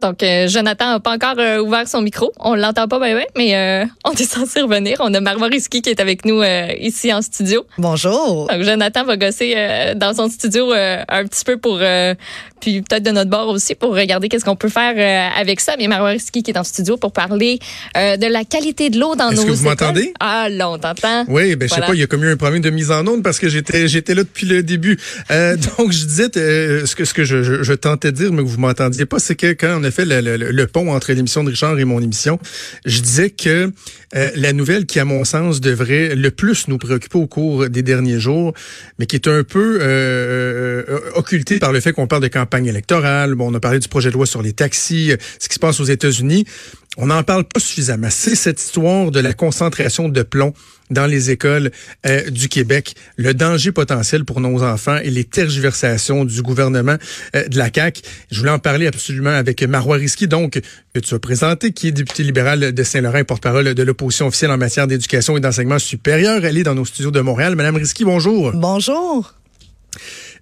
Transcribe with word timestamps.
Donc, 0.00 0.22
euh, 0.22 0.48
Jonathan 0.48 0.92
n'a 0.92 1.00
pas 1.00 1.14
encore 1.14 1.38
euh, 1.38 1.60
ouvert 1.60 1.86
son 1.86 2.00
micro. 2.00 2.32
On 2.38 2.54
l'entend 2.54 2.88
pas 2.88 2.98
bien, 2.98 3.20
mais 3.36 3.54
euh, 3.54 3.84
on 4.04 4.12
est 4.12 4.24
censé 4.24 4.62
revenir. 4.62 4.96
On 5.00 5.12
a 5.12 5.20
Marois 5.20 5.48
Risky 5.48 5.82
qui 5.82 5.90
est 5.90 6.00
avec 6.00 6.24
nous 6.24 6.42
ici 6.78 7.12
en 7.12 7.22
studio. 7.22 7.64
Bonjour. 7.78 8.46
Donc, 8.48 8.62
Jonathan 8.62 9.04
va 9.04 9.16
gosser 9.16 9.54
dans 9.96 10.14
son 10.14 10.28
studio 10.28 10.72
un 10.72 11.24
petit 11.24 11.44
peu 11.44 11.58
pour, 11.58 11.80
puis 12.60 12.82
peut-être 12.82 13.02
de 13.02 13.10
notre 13.10 13.30
bord 13.30 13.48
aussi, 13.48 13.74
pour 13.74 13.94
regarder 13.94 14.28
qu'est-ce 14.28 14.44
qu'on 14.44 14.56
peut 14.56 14.68
faire 14.68 15.30
avec 15.36 15.60
ça. 15.60 15.74
Mais 15.78 15.88
Marois 15.88 16.10
Risky 16.10 16.42
qui 16.42 16.50
est 16.50 16.58
en 16.58 16.64
studio 16.64 16.96
pour 16.96 17.12
parler 17.12 17.58
de 17.94 18.32
la 18.32 18.44
qualité 18.44 18.90
de 18.90 18.98
l'eau 18.98 19.14
dans 19.16 19.30
nos 19.30 19.42
Est-ce 19.42 19.46
que 19.46 19.50
vous 19.52 19.64
m'entendez? 19.64 20.12
Ah, 20.20 20.48
là, 20.50 20.70
on 20.70 20.78
t'entend. 20.78 21.24
Oui, 21.28 21.56
ben 21.56 21.68
je 21.68 21.74
sais 21.74 21.80
pas, 21.80 21.94
il 21.94 22.00
y 22.00 22.02
a 22.02 22.06
comme 22.06 22.24
eu 22.24 22.30
un 22.30 22.36
problème 22.36 22.62
de 22.62 22.70
mise 22.70 22.90
en 22.90 23.06
onde 23.06 23.22
parce 23.22 23.38
que 23.38 23.48
j'étais 23.48 23.88
j'étais 23.88 24.14
là 24.14 24.22
depuis 24.22 24.46
le 24.46 24.62
début. 24.62 24.98
donc, 25.30 25.92
je 25.92 26.04
disais, 26.04 26.28
ce 26.34 26.94
que, 26.94 27.04
ce 27.04 27.14
que 27.14 27.24
je, 27.24 27.42
je, 27.42 27.62
je, 27.62 27.72
tentais 27.72 28.12
de 28.12 28.16
dire, 28.16 28.32
mais 28.32 28.42
que 28.42 28.48
vous 28.48 28.60
m'entendiez 28.60 29.06
pas, 29.06 29.18
c'est 29.18 29.34
que 29.34 29.52
quand 29.52 29.78
on 29.80 29.84
a 29.84 29.90
fait 29.90 30.04
le, 30.04 30.20
le, 30.20 30.50
le 30.50 30.66
pont 30.66 30.92
entre 30.92 31.12
l'émission 31.12 31.44
de 31.44 31.50
Richard 31.50 31.78
et 31.78 31.84
mon 31.84 32.00
émission, 32.00 32.38
je 32.84 33.00
disais 33.00 33.30
que 33.30 33.72
euh, 34.16 34.30
la 34.34 34.52
nouvelle 34.52 34.86
qui, 34.86 34.98
à 34.98 35.04
mon 35.04 35.24
sens, 35.24 35.60
devrait 35.60 36.14
le 36.14 36.30
plus 36.30 36.68
nous 36.68 36.78
préoccuper 36.78 37.18
au 37.18 37.26
cours 37.26 37.68
des 37.68 37.82
derniers 37.82 38.18
jours, 38.18 38.52
mais 38.98 39.06
qui 39.06 39.16
est 39.16 39.28
un 39.28 39.44
peu 39.44 39.78
euh, 39.80 40.82
euh 40.88 40.98
occultée 41.14 41.58
par 41.58 41.72
le 41.72 41.80
fait 41.80 41.92
qu'on 41.92 42.06
parle 42.06 42.22
de 42.22 42.28
campagne 42.28 42.49
électorale. 42.58 43.34
Bon, 43.34 43.50
on 43.50 43.54
a 43.54 43.60
parlé 43.60 43.78
du 43.78 43.88
projet 43.88 44.10
de 44.10 44.14
loi 44.14 44.26
sur 44.26 44.42
les 44.42 44.52
taxis, 44.52 45.12
ce 45.38 45.48
qui 45.48 45.54
se 45.54 45.60
passe 45.60 45.80
aux 45.80 45.84
États-Unis. 45.84 46.44
On 46.96 47.06
n'en 47.06 47.22
parle 47.22 47.44
pas 47.44 47.60
suffisamment. 47.60 48.08
C'est 48.10 48.34
cette 48.34 48.60
histoire 48.60 49.10
de 49.10 49.20
la 49.20 49.32
concentration 49.32 50.08
de 50.08 50.22
plomb 50.22 50.52
dans 50.90 51.06
les 51.06 51.30
écoles 51.30 51.70
euh, 52.04 52.28
du 52.30 52.48
Québec, 52.48 52.94
le 53.16 53.32
danger 53.32 53.70
potentiel 53.70 54.24
pour 54.24 54.40
nos 54.40 54.62
enfants 54.62 54.96
et 54.96 55.10
les 55.10 55.24
tergiversations 55.24 56.24
du 56.24 56.42
gouvernement 56.42 56.96
euh, 57.36 57.46
de 57.46 57.56
la 57.58 57.70
CAQ. 57.72 58.02
Je 58.30 58.40
voulais 58.40 58.50
en 58.50 58.58
parler 58.58 58.88
absolument 58.88 59.30
avec 59.30 59.62
Marois 59.62 59.96
Risky, 59.96 60.26
donc, 60.26 60.60
que 60.92 60.98
tu 60.98 61.14
as 61.14 61.18
présenté, 61.20 61.72
qui 61.72 61.88
est 61.88 61.92
député 61.92 62.24
libéral 62.24 62.72
de 62.72 62.82
Saint-Laurent, 62.82 63.22
porte-parole 63.24 63.72
de 63.74 63.82
l'opposition 63.84 64.26
officielle 64.26 64.50
en 64.50 64.58
matière 64.58 64.88
d'éducation 64.88 65.36
et 65.36 65.40
d'enseignement 65.40 65.78
supérieur. 65.78 66.44
Elle 66.44 66.58
est 66.58 66.64
dans 66.64 66.74
nos 66.74 66.84
studios 66.84 67.12
de 67.12 67.20
Montréal. 67.20 67.54
Madame 67.54 67.76
Risky, 67.76 68.04
bonjour. 68.04 68.52
Bonjour. 68.52 69.34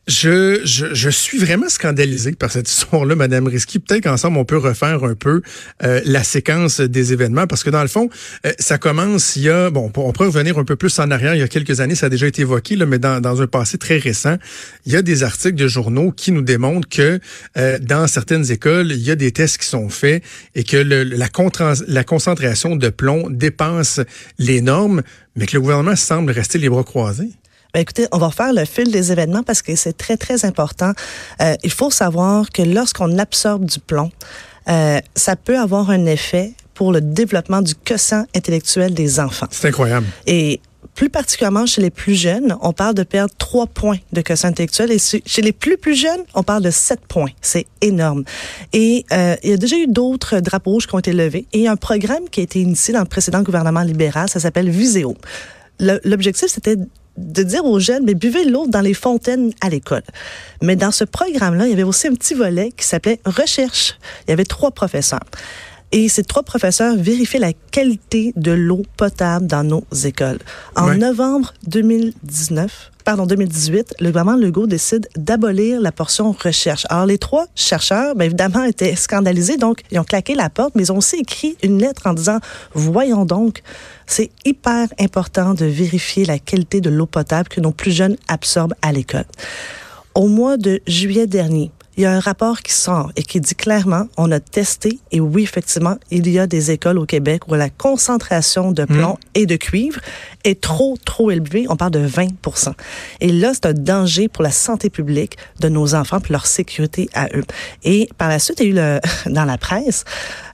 Je, 0.08 1.10
suis 1.10 1.36
vraiment 1.36 1.68
scandalisé 1.68 2.32
par 2.32 2.50
cette 2.50 2.70
histoire-là, 2.70 3.14
Madame 3.14 3.46
Risky. 3.46 3.78
Peut-être 3.78 4.04
qu'ensemble, 4.04 4.38
on 4.38 4.46
peut 4.46 4.56
refaire 4.56 5.04
un 5.04 5.14
peu 5.14 5.42
euh, 5.82 6.00
la 6.06 6.24
séquence 6.24 6.80
des 6.80 7.12
événements, 7.12 7.46
parce 7.46 7.62
que 7.62 7.68
dans 7.68 7.82
le 7.82 7.88
fond, 7.88 8.08
euh, 8.46 8.52
ça 8.58 8.78
commence 8.78 9.36
il 9.36 9.42
y 9.42 9.50
a, 9.50 9.68
bon, 9.68 9.92
on 9.94 10.12
pourrait 10.12 10.28
revenir 10.28 10.58
un 10.58 10.64
peu 10.64 10.76
plus 10.76 10.98
en 10.98 11.10
arrière, 11.10 11.34
il 11.34 11.40
y 11.40 11.42
a 11.42 11.48
quelques 11.48 11.80
années, 11.80 11.94
ça 11.94 12.06
a 12.06 12.08
déjà 12.08 12.26
été 12.26 12.40
évoqué, 12.40 12.76
mais 12.86 12.98
dans, 12.98 13.20
dans 13.20 13.42
un 13.42 13.46
passé 13.46 13.76
très 13.76 13.98
récent, 13.98 14.38
il 14.86 14.92
y 14.92 14.96
a 14.96 15.02
des 15.02 15.24
articles 15.24 15.56
de 15.56 15.68
journaux 15.68 16.10
qui 16.10 16.32
nous 16.32 16.42
démontrent 16.42 16.88
que 16.88 17.20
euh, 17.58 17.78
dans 17.78 18.06
certaines 18.06 18.50
écoles, 18.50 18.92
il 18.92 19.02
y 19.02 19.10
a 19.10 19.16
des 19.16 19.32
tests 19.32 19.58
qui 19.58 19.66
sont 19.66 19.90
faits 19.90 20.22
et 20.54 20.64
que 20.64 20.78
le, 20.78 21.02
la, 21.04 21.28
la 21.86 22.04
concentration 22.04 22.76
de 22.76 22.88
plomb 22.88 23.28
dépasse 23.28 24.00
les 24.38 24.62
normes, 24.62 25.02
mais 25.36 25.44
que 25.44 25.52
le 25.54 25.60
gouvernement 25.60 25.96
semble 25.96 26.32
rester 26.32 26.58
les 26.58 26.70
bras 26.70 26.84
croisés. 26.84 27.30
Ben 27.74 27.80
écoutez, 27.80 28.06
on 28.12 28.18
va 28.18 28.28
refaire 28.28 28.52
le 28.52 28.64
fil 28.64 28.90
des 28.90 29.12
événements 29.12 29.42
parce 29.42 29.60
que 29.60 29.76
c'est 29.76 29.92
très, 29.92 30.16
très 30.16 30.46
important. 30.46 30.92
Euh, 31.42 31.54
il 31.62 31.70
faut 31.70 31.90
savoir 31.90 32.50
que 32.50 32.62
lorsqu'on 32.62 33.18
absorbe 33.18 33.66
du 33.66 33.78
plomb, 33.78 34.10
euh, 34.68 35.00
ça 35.14 35.36
peut 35.36 35.58
avoir 35.58 35.90
un 35.90 36.06
effet 36.06 36.54
pour 36.72 36.92
le 36.92 37.00
développement 37.00 37.60
du 37.60 37.74
quotient 37.74 38.24
intellectuel 38.34 38.94
des 38.94 39.20
enfants. 39.20 39.48
C'est 39.50 39.68
incroyable. 39.68 40.06
Et 40.26 40.60
plus 40.94 41.10
particulièrement 41.10 41.66
chez 41.66 41.80
les 41.80 41.90
plus 41.90 42.14
jeunes, 42.14 42.56
on 42.62 42.72
parle 42.72 42.94
de 42.94 43.02
perdre 43.02 43.32
trois 43.36 43.66
points 43.66 43.98
de 44.12 44.22
quotient 44.22 44.48
intellectuel. 44.48 44.90
Et 44.90 44.98
chez 44.98 45.42
les 45.42 45.52
plus 45.52 45.76
plus 45.76 45.94
jeunes, 45.94 46.22
on 46.34 46.42
parle 46.42 46.62
de 46.62 46.70
sept 46.70 47.00
points. 47.06 47.30
C'est 47.42 47.66
énorme. 47.82 48.24
Et 48.72 49.04
euh, 49.12 49.36
il 49.42 49.50
y 49.50 49.52
a 49.52 49.56
déjà 49.56 49.76
eu 49.76 49.86
d'autres 49.86 50.40
drapeaux 50.40 50.72
rouges 50.72 50.86
qui 50.86 50.94
ont 50.94 50.98
été 50.98 51.12
levés. 51.12 51.46
Et 51.52 51.58
il 51.58 51.64
y 51.64 51.68
a 51.68 51.72
un 51.72 51.76
programme 51.76 52.28
qui 52.30 52.40
a 52.40 52.42
été 52.42 52.60
initié 52.60 52.94
dans 52.94 53.00
le 53.00 53.06
précédent 53.06 53.42
gouvernement 53.42 53.82
libéral, 53.82 54.28
ça 54.28 54.40
s'appelle 54.40 54.70
Viséo. 54.70 55.16
L'objectif, 55.78 56.48
c'était 56.48 56.76
de 57.18 57.42
dire 57.42 57.64
aux 57.64 57.80
jeunes, 57.80 58.04
mais 58.04 58.14
buvez 58.14 58.44
l'eau 58.44 58.66
dans 58.66 58.80
les 58.80 58.94
fontaines 58.94 59.52
à 59.60 59.68
l'école. 59.68 60.02
Mais 60.62 60.76
dans 60.76 60.92
ce 60.92 61.04
programme-là, 61.04 61.66
il 61.66 61.70
y 61.70 61.72
avait 61.72 61.82
aussi 61.82 62.06
un 62.06 62.14
petit 62.14 62.34
volet 62.34 62.72
qui 62.76 62.86
s'appelait 62.86 63.20
recherche. 63.24 63.98
Il 64.26 64.30
y 64.30 64.32
avait 64.32 64.44
trois 64.44 64.70
professeurs. 64.70 65.20
Et 65.90 66.08
ces 66.08 66.22
trois 66.22 66.42
professeurs 66.42 66.96
vérifiaient 66.96 67.38
la 67.38 67.52
qualité 67.52 68.32
de 68.36 68.52
l'eau 68.52 68.82
potable 68.96 69.46
dans 69.46 69.64
nos 69.64 69.84
écoles. 70.04 70.38
En 70.76 70.94
novembre 70.94 71.54
2019, 71.66 72.90
pardon, 73.04 73.24
2018, 73.24 73.94
le 74.00 74.08
gouvernement 74.08 74.36
Legault 74.36 74.66
décide 74.66 75.08
d'abolir 75.16 75.80
la 75.80 75.90
portion 75.90 76.32
recherche. 76.32 76.84
Alors, 76.90 77.06
les 77.06 77.16
trois 77.16 77.46
chercheurs, 77.54 78.14
bien 78.14 78.26
évidemment, 78.26 78.64
étaient 78.64 78.96
scandalisés, 78.96 79.56
donc 79.56 79.80
ils 79.90 79.98
ont 79.98 80.04
claqué 80.04 80.34
la 80.34 80.50
porte, 80.50 80.74
mais 80.74 80.82
ils 80.82 80.92
ont 80.92 80.98
aussi 80.98 81.16
écrit 81.16 81.56
une 81.62 81.78
lettre 81.78 82.06
en 82.06 82.12
disant, 82.12 82.38
voyons 82.74 83.24
donc, 83.24 83.62
c'est 84.06 84.30
hyper 84.44 84.88
important 85.00 85.54
de 85.54 85.64
vérifier 85.64 86.26
la 86.26 86.38
qualité 86.38 86.82
de 86.82 86.90
l'eau 86.90 87.06
potable 87.06 87.48
que 87.48 87.62
nos 87.62 87.72
plus 87.72 87.92
jeunes 87.92 88.16
absorbent 88.28 88.74
à 88.82 88.92
l'école. 88.92 89.24
Au 90.14 90.26
mois 90.26 90.58
de 90.58 90.80
juillet 90.86 91.26
dernier, 91.26 91.70
il 91.98 92.02
y 92.02 92.06
a 92.06 92.12
un 92.12 92.20
rapport 92.20 92.62
qui 92.62 92.72
sort 92.72 93.10
et 93.16 93.24
qui 93.24 93.40
dit 93.40 93.56
clairement, 93.56 94.06
on 94.16 94.30
a 94.30 94.38
testé 94.38 95.00
et 95.10 95.18
oui, 95.18 95.42
effectivement, 95.42 95.96
il 96.12 96.28
y 96.28 96.38
a 96.38 96.46
des 96.46 96.70
écoles 96.70 96.96
au 96.96 97.06
Québec 97.06 97.48
où 97.48 97.54
la 97.54 97.70
concentration 97.70 98.70
de 98.70 98.84
plomb 98.84 99.14
hmm. 99.14 99.30
et 99.34 99.46
de 99.46 99.56
cuivre 99.56 100.00
est 100.44 100.60
trop, 100.60 100.96
trop 101.04 101.32
élevée. 101.32 101.66
On 101.68 101.76
parle 101.76 101.90
de 101.90 101.98
20 101.98 102.28
Et 103.20 103.32
là, 103.32 103.50
c'est 103.52 103.66
un 103.66 103.72
danger 103.72 104.28
pour 104.28 104.44
la 104.44 104.52
santé 104.52 104.90
publique 104.90 105.38
de 105.58 105.68
nos 105.68 105.96
enfants 105.96 106.20
pour 106.20 106.30
leur 106.30 106.46
sécurité 106.46 107.10
à 107.14 107.26
eux. 107.34 107.44
Et 107.82 108.08
par 108.16 108.28
la 108.28 108.38
suite, 108.38 108.60
il 108.60 108.66
y 108.66 108.68
a 108.68 108.70
eu 108.70 108.74
le, 108.74 109.00
dans 109.34 109.44
la 109.44 109.58
presse 109.58 110.04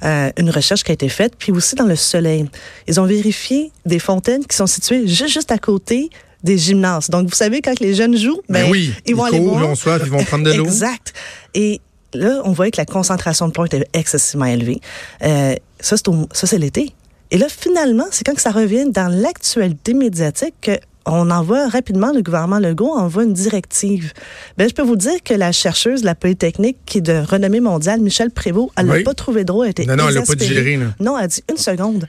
euh, 0.02 0.30
une 0.38 0.48
recherche 0.48 0.82
qui 0.82 0.92
a 0.92 0.94
été 0.94 1.10
faite, 1.10 1.34
puis 1.38 1.52
aussi 1.52 1.74
dans 1.74 1.84
le 1.84 1.96
soleil. 1.96 2.48
Ils 2.88 3.00
ont 3.00 3.06
vérifié 3.06 3.70
des 3.84 3.98
fontaines 3.98 4.46
qui 4.46 4.56
sont 4.56 4.66
situées 4.66 5.06
juste, 5.06 5.34
juste 5.34 5.52
à 5.52 5.58
côté 5.58 6.08
des 6.44 6.58
gymnases. 6.58 7.10
Donc, 7.10 7.28
vous 7.28 7.34
savez, 7.34 7.60
quand 7.60 7.80
les 7.80 7.94
jeunes 7.94 8.16
jouent, 8.16 8.42
ben, 8.48 8.70
oui, 8.70 8.92
ils 9.06 9.16
vont 9.16 9.24
aller 9.24 9.40
boire. 9.40 9.62
Ils 9.62 9.66
vont 9.66 9.74
soif, 9.74 10.02
ils 10.04 10.10
vont 10.10 10.22
prendre 10.22 10.44
de 10.44 10.52
l'eau. 10.52 10.66
exact. 10.66 11.12
Et 11.54 11.80
là, 12.12 12.42
on 12.44 12.52
voyait 12.52 12.70
que 12.70 12.76
la 12.80 12.86
concentration 12.86 13.48
de 13.48 13.52
plomb 13.52 13.64
était 13.64 13.84
excessivement 13.94 14.44
élevée. 14.44 14.80
Euh, 15.22 15.54
ça, 15.80 15.96
c'est 16.32 16.58
l'été. 16.58 16.92
Et 17.30 17.38
là, 17.38 17.46
finalement, 17.48 18.04
c'est 18.10 18.24
quand 18.24 18.34
que 18.34 18.42
ça 18.42 18.50
revient 18.52 18.86
dans 18.90 19.08
l'actualité 19.08 19.94
médiatique 19.94 20.54
que 20.60 20.78
on 21.06 21.30
envoie 21.30 21.68
rapidement, 21.68 22.12
le 22.14 22.22
gouvernement 22.22 22.58
Legault 22.58 22.92
envoie 22.92 23.24
une 23.24 23.34
directive. 23.34 24.12
Ben, 24.56 24.66
je 24.68 24.74
peux 24.74 24.82
vous 24.82 24.96
dire 24.96 25.22
que 25.22 25.34
la 25.34 25.52
chercheuse 25.52 26.00
de 26.00 26.06
la 26.06 26.14
Polytechnique, 26.14 26.78
qui 26.86 26.98
est 26.98 27.02
de 27.02 27.22
renommée 27.28 27.60
mondiale, 27.60 28.00
Michel 28.00 28.30
Prévost, 28.30 28.70
elle 28.78 28.86
n'a 28.86 29.00
pas 29.00 29.12
trouvé 29.12 29.44
drôle, 29.44 29.66
elle 29.66 29.70
était 29.72 29.84
Non, 29.84 29.96
non, 29.96 30.08
elle 30.08 30.14
n'a 30.14 30.22
pas 30.22 30.34
digéré. 30.34 30.78
Non, 31.00 31.18
elle 31.18 31.24
a 31.24 31.28
dit 31.28 31.42
une 31.50 31.58
seconde. 31.58 32.08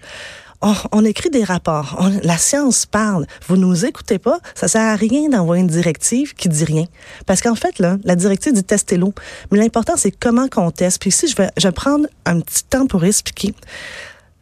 Oh, 0.67 0.73
on, 0.91 1.05
écrit 1.05 1.29
des 1.29 1.43
rapports. 1.43 2.09
la 2.23 2.39
science 2.39 2.87
parle. 2.87 3.27
Vous 3.47 3.55
nous 3.55 3.85
écoutez 3.85 4.17
pas. 4.17 4.39
Ça 4.55 4.67
sert 4.67 4.81
à 4.81 4.95
rien 4.95 5.29
d'envoyer 5.29 5.61
une 5.61 5.67
directive 5.67 6.33
qui 6.33 6.49
dit 6.49 6.63
rien. 6.63 6.85
Parce 7.27 7.41
qu'en 7.41 7.53
fait, 7.53 7.77
la 7.77 8.15
directive 8.15 8.51
dit 8.51 8.63
tester 8.63 8.97
l'eau. 8.97 9.13
Mais 9.51 9.59
l'important, 9.59 9.93
c'est 9.95 10.09
comment 10.09 10.47
qu'on 10.47 10.71
teste. 10.71 10.99
Puis 10.99 11.09
ici, 11.09 11.27
je 11.27 11.67
vais 11.67 11.71
prendre 11.71 12.07
un 12.25 12.39
petit 12.39 12.63
temps 12.63 12.87
pour 12.87 13.05
expliquer. 13.05 13.53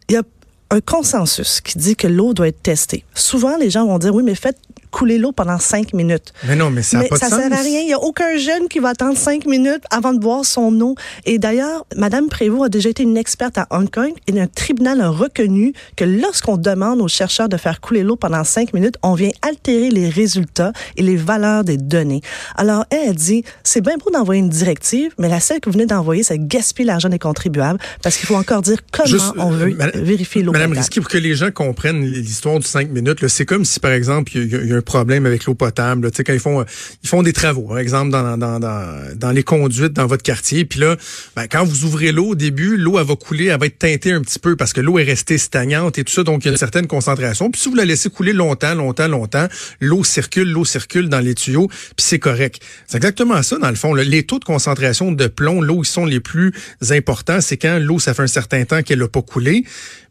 Il 0.07 0.16
y 0.16 0.17
a 0.17 0.23
un 0.69 0.79
consensus 0.79 1.59
qui 1.59 1.78
dit 1.78 1.97
que 1.97 2.07
l'eau 2.07 2.34
doit 2.34 2.47
être 2.47 2.63
testée. 2.63 3.03
Souvent, 3.13 3.57
les 3.57 3.69
gens 3.69 3.85
vont 3.85 4.00
dire, 4.00 4.16
oui, 4.16 4.23
mais 4.23 4.35
faites 4.35 4.57
couler 4.93 5.17
l'eau 5.17 5.31
pendant 5.31 5.59
cinq 5.59 5.93
minutes. 5.93 6.33
Mais 6.47 6.55
non, 6.55 6.69
mais 6.69 6.83
ça 6.83 6.99
n'a 6.99 7.05
pas 7.05 7.17
ça 7.17 7.25
de 7.25 7.31
sens. 7.31 7.39
sert 7.41 7.51
à 7.51 7.61
rien. 7.61 7.81
Il 7.81 7.87
n'y 7.87 7.93
a 7.93 7.99
aucun 7.99 8.37
jeune 8.37 8.67
qui 8.69 8.79
va 8.79 8.89
attendre 8.89 9.17
cinq 9.17 9.45
minutes 9.45 9.83
avant 9.89 10.13
de 10.13 10.19
boire 10.19 10.45
son 10.45 10.79
eau. 10.81 10.95
Et 11.25 11.39
d'ailleurs, 11.39 11.85
Madame 11.97 12.29
Prévost 12.29 12.65
a 12.65 12.69
déjà 12.69 12.89
été 12.89 13.03
une 13.03 13.17
experte 13.17 13.57
à 13.57 13.67
Hong 13.71 13.89
Kong 13.89 14.13
et 14.27 14.39
un 14.39 14.47
tribunal 14.47 15.01
a 15.01 15.09
reconnu 15.09 15.73
que 15.95 16.05
lorsqu'on 16.05 16.57
demande 16.57 17.01
aux 17.01 17.07
chercheurs 17.07 17.49
de 17.49 17.57
faire 17.57 17.81
couler 17.81 18.03
l'eau 18.03 18.15
pendant 18.15 18.43
cinq 18.43 18.73
minutes, 18.73 18.95
on 19.01 19.15
vient 19.15 19.31
altérer 19.41 19.89
les 19.89 20.09
résultats 20.09 20.71
et 20.95 21.01
les 21.01 21.15
valeurs 21.15 21.63
des 21.63 21.77
données. 21.77 22.21
Alors, 22.55 22.85
elle 22.91 23.09
a 23.09 23.13
dit, 23.13 23.43
c'est 23.63 23.81
bien 23.81 23.97
beau 23.97 24.11
d'envoyer 24.11 24.41
une 24.41 24.49
directive, 24.49 25.11
mais 25.17 25.27
la 25.27 25.39
seule 25.39 25.59
que 25.59 25.69
vous 25.69 25.73
venez 25.73 25.87
d'envoyer, 25.87 26.23
c'est 26.23 26.37
gaspiller 26.37 26.85
l'argent 26.87 27.09
des 27.09 27.19
contribuables 27.19 27.79
parce 28.03 28.17
qu'il 28.17 28.28
faut 28.28 28.35
encore 28.35 28.61
dire 28.61 28.78
comment 28.91 29.34
on 29.37 29.49
veut 29.49 29.75
vérifier 29.96 30.43
l'eau 30.43 30.51
Madame 30.51 30.73
Risky, 30.73 30.99
pour 30.99 31.09
que 31.09 31.17
les 31.17 31.34
gens 31.34 31.49
comprennent 31.49 32.05
l'histoire 32.05 32.59
du 32.59 32.67
cinq 32.67 32.89
minutes, 32.89 33.28
c'est 33.28 33.46
comme 33.46 33.66
si, 33.66 33.79
par 33.79 33.91
exemple, 33.91 34.31
il 34.35 34.67
y, 34.69 34.73
a 34.73 34.75
un 34.75 34.81
problème 34.84 35.26
avec 35.26 35.46
l'eau 35.46 35.56
potable. 35.56 36.12
Tu 36.12 36.24
quand 36.24 36.34
ils 36.34 36.40
font, 36.40 36.64
ils 37.03 37.09
font 37.09 37.24
des 37.24 37.34
travaux, 37.34 37.64
par 37.64 37.80
exemple, 37.80 38.12
dans, 38.12 38.38
dans, 38.38 38.59
dans, 38.59 39.32
les 39.32 39.44
conduites 39.44 39.94
dans 39.94 40.06
votre 40.06 40.24
quartier. 40.24 40.66
Puis 40.66 40.80
là, 40.80 40.96
ben, 41.35 41.47
quand 41.47 41.64
vous 41.64 41.85
ouvrez 41.85 42.12
l'eau 42.12 42.30
au 42.30 42.35
début, 42.35 42.78
l'eau, 42.78 43.03
va 43.03 43.16
couler, 43.16 43.46
elle 43.46 43.59
va 43.59 43.66
être 43.66 43.80
teintée 43.80 44.12
un 44.12 44.22
petit 44.22 44.40
peu 44.40 44.56
parce 44.56 44.74
que 44.74 44.82
l'eau 44.82 45.00
est 45.00 45.03
restée 45.03 45.38
stagnante 45.38 45.97
et 45.97 46.03
tout 46.03 46.14
ça. 46.14 46.24
Donc, 46.24 46.44
il 46.44 46.47
y 46.47 46.50
a 46.50 46.52
une 46.52 46.58
certaine 46.58 46.88
concentration. 46.88 47.50
Puis 47.52 47.62
si 47.62 47.70
vous 47.70 47.76
la 47.76 47.85
laissez 47.85 48.09
couler 48.09 48.34
longtemps, 48.34 48.76
longtemps, 48.76 49.08
longtemps, 49.08 49.47
l'eau 49.80 50.03
circule, 50.03 50.50
l'eau 50.52 50.66
circule 50.66 51.09
dans 51.09 51.20
les 51.20 51.35
tuyaux, 51.35 51.68
puis 51.68 52.06
c'est 52.06 52.20
correct. 52.20 52.62
C'est 52.88 52.97
exactement 52.97 53.41
ça, 53.44 53.58
dans 53.58 53.70
le 53.70 53.76
fond. 53.76 53.94
Les 53.94 54.24
taux 54.24 54.40
de 54.40 54.46
concentration 54.46 55.12
de 55.12 55.28
plomb, 55.28 55.62
l'eau, 55.62 55.84
ils 55.84 55.88
sont 55.88 56.06
les 56.06 56.20
plus 56.20 56.53
importants. 56.91 57.41
C'est 57.41 57.58
quand 57.58 57.80
l'eau, 57.80 58.00
ça 58.00 58.14
fait 58.14 58.24
un 58.24 58.28
certain 58.28 58.66
temps 58.66 58.82
qu'elle 58.84 59.00
n'a 59.00 59.08
pas 59.08 59.22
coulé. 59.22 59.66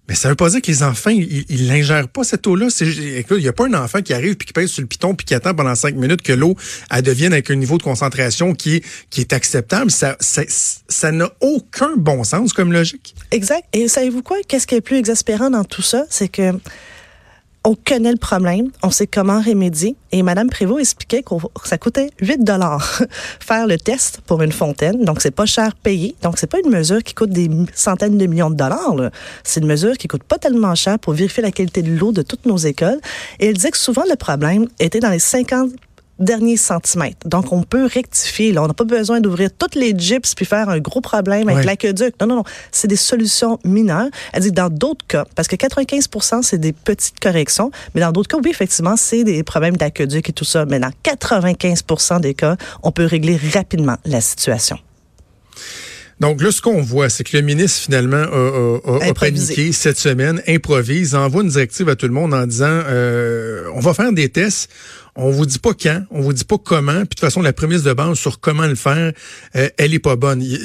Mais 0.09 0.17
ça 0.17 0.29
veut 0.29 0.35
pas 0.35 0.51
dire 0.51 0.61
que 0.61 0.67
les 0.67 0.83
enfants, 0.83 1.11
ils, 1.11 1.69
l'ingèrent 1.69 2.09
pas, 2.09 2.25
cette 2.25 2.47
eau-là. 2.47 2.69
Il 2.81 3.25
n'y 3.39 3.49
a 3.49 3.53
pas 3.53 3.67
un 3.67 3.75
enfant 3.75 4.03
qui 4.03 4.13
arrive 4.13 4.37
puis 4.37 4.47
qui 4.47 4.53
pèse 4.53 4.71
sur 4.71 4.83
le 4.83 4.89
piton 4.89 5.15
puis 5.15 5.25
qui 5.25 5.35
attend 5.35 5.55
pendant 5.55 5.75
cinq 5.77 5.95
minutes 5.95 6.23
que 6.23 6.33
l'eau 6.33 6.57
devienne 7.03 7.33
avec 7.33 7.51
un 7.51 7.55
niveau 7.55 7.79
de 7.79 7.85
concentration 7.85 8.53
qui 8.55 8.77
est, 8.77 8.85
qui 9.11 9.21
est 9.21 9.33
acceptable. 9.33 9.91
Ça, 9.91 10.17
ça, 10.19 10.43
ça 10.89 11.13
n'a 11.13 11.31
aucun 11.41 11.93
bon 11.97 12.25
sens 12.25 12.53
comme 12.53 12.73
logique. 12.73 13.15
Exact. 13.31 13.65
Et 13.73 13.87
savez-vous 13.87 14.23
quoi? 14.23 14.39
Qu'est-ce 14.49 14.67
qui 14.67 14.75
est 14.75 14.81
plus 14.81 14.97
exaspérant 14.97 15.51
dans 15.51 15.65
tout 15.65 15.83
ça? 15.83 16.05
C'est 16.11 16.29
que 16.29 16.53
on 17.65 17.77
connaît 17.77 18.11
le 18.11 18.19
problème, 18.19 18.71
on 18.83 18.91
sait 18.91 19.07
comment 19.07 19.41
remédier. 19.41 19.97
Et 20.11 20.23
Madame 20.23 20.51
Prévost 20.51 20.81
expliquait 20.81 21.23
que 21.23 21.35
ça 21.65 21.79
coûtait 21.79 22.11
8 22.21 22.43
dollars 22.43 23.03
faire 23.41 23.67
le 23.67 23.79
test 23.79 24.21
pour 24.27 24.43
une 24.43 24.53
fontaine. 24.53 25.05
Donc, 25.05 25.23
c'est 25.23 25.31
pas 25.31 25.47
cher 25.47 25.75
payé. 25.77 26.17
Donc, 26.23 26.39
c'est 26.39 26.49
pas 26.49 26.59
une 26.65 26.71
mesure 26.71 27.03
qui 27.03 27.15
coûte 27.15 27.31
des 27.31 27.49
centaines 27.75 28.19
de 28.19 28.27
millions 28.27 28.51
de 28.51 28.57
dollars. 28.57 28.95
C'est 29.45 29.61
une 29.61 29.67
mesure 29.67 29.97
qui 29.97 30.09
coûte 30.09 30.25
pas 30.25 30.39
tellement 30.39 30.75
cher 30.75 30.99
pour 30.99 31.13
vérifier 31.13 31.43
la 31.43 31.53
qualité 31.53 31.83
de 31.83 31.93
l'eau 31.93 32.13
de 32.13 32.23
toutes 32.23 32.47
nos 32.47 32.57
écoles. 32.57 33.01
Et 33.39 33.47
elle 33.47 33.55
disait 33.55 33.71
que 33.71 33.79
souvent, 33.79 34.05
le 34.09 34.17
problème 34.17 34.67
était 34.81 35.01
dans 35.01 35.11
les 35.11 35.21
50 35.21 35.71
derniers 36.19 36.57
centimètres. 36.57 37.27
Donc, 37.27 37.53
on 37.53 37.63
peut 37.63 37.87
rectifier. 37.87 38.53
Là. 38.53 38.63
On 38.63 38.69
n'a 38.69 38.75
pas 38.75 38.85
besoin 38.85 39.21
d'ouvrir 39.21 39.51
toutes 39.57 39.75
les 39.75 39.95
gyps 39.97 40.35
puis 40.35 40.45
faire 40.45 40.69
un 40.69 40.79
gros 40.79 41.01
problème 41.01 41.49
avec 41.49 41.65
l'aqueduc. 41.65 42.15
Non, 42.21 42.27
non, 42.27 42.37
non. 42.37 42.45
C'est 42.71 42.89
des 42.89 42.97
solutions 42.97 43.59
mineures. 43.65 44.09
Elle 44.33 44.43
dit 44.43 44.53
dans 44.53 44.69
d'autres 44.69 45.07
cas, 45.07 45.25
parce 45.35 45.49
que 45.49 45.57
95% 45.57 46.43
c'est 46.43 46.59
des 46.59 46.73
petites 46.73 47.19
corrections, 47.21 47.71
mais 47.95 48.01
dans 48.01 48.13
d'autres 48.13 48.29
cas, 48.29 48.39
oui, 48.43 48.51
effectivement, 48.51 48.97
c'est 48.97 49.25
des 49.25 49.43
problèmes 49.43 49.77
d'aqueduc 49.77 50.29
et 50.29 50.33
tout 50.33 50.45
ça. 50.45 50.65
Mais 50.67 50.79
dans 50.79 50.93
95% 51.05 52.21
des 52.21 52.35
cas, 52.35 52.57
on 52.83 52.93
peut 52.93 53.07
régler 53.07 53.39
rapidement 53.53 53.97
la 54.05 54.21
situation. 54.21 54.79
Donc 56.23 56.41
là, 56.41 56.53
ce 56.53 56.63
qu'on 56.63 56.83
voit, 56.83 57.09
c'est 57.09 57.25
que 57.25 57.37
le 57.37 57.43
ministre, 57.43 57.81
finalement, 57.81 58.17
a, 58.17 58.79
a, 58.85 59.09
a 59.09 59.13
paniqué 59.13 59.73
cette 59.73 59.99
semaine, 59.99 60.41
improvise, 60.47 61.17
envoie 61.17 61.43
une 61.43 61.49
directive 61.49 61.89
à 61.89 61.97
tout 61.97 62.07
le 62.07 62.13
monde 62.13 62.33
en 62.33 62.47
disant, 62.47 62.67
euh, 62.69 63.65
on 63.75 63.81
va 63.81 63.93
faire 63.93 64.13
des 64.13 64.29
tests, 64.29 64.71
on 65.15 65.31
vous 65.31 65.45
dit 65.45 65.59
pas 65.59 65.73
quand, 65.75 66.03
on 66.11 66.23
vous 66.23 66.33
dit 66.33 66.45
pas 66.45 66.57
comment, 66.57 66.93
puis 66.93 67.03
de 67.03 67.09
toute 67.09 67.21
façon 67.21 67.43
la 67.43 67.53
prémisse 67.53 67.83
de 67.83 67.93
base 67.93 68.19
sur 68.19 68.41
comment 68.41 68.67
le 68.67 68.75
faire, 68.75 69.13
euh, 69.57 69.69
elle 69.77 69.93
est 69.93 69.99
pas 69.99 70.17
bonne. 70.17 70.43
Euh, 70.43 70.57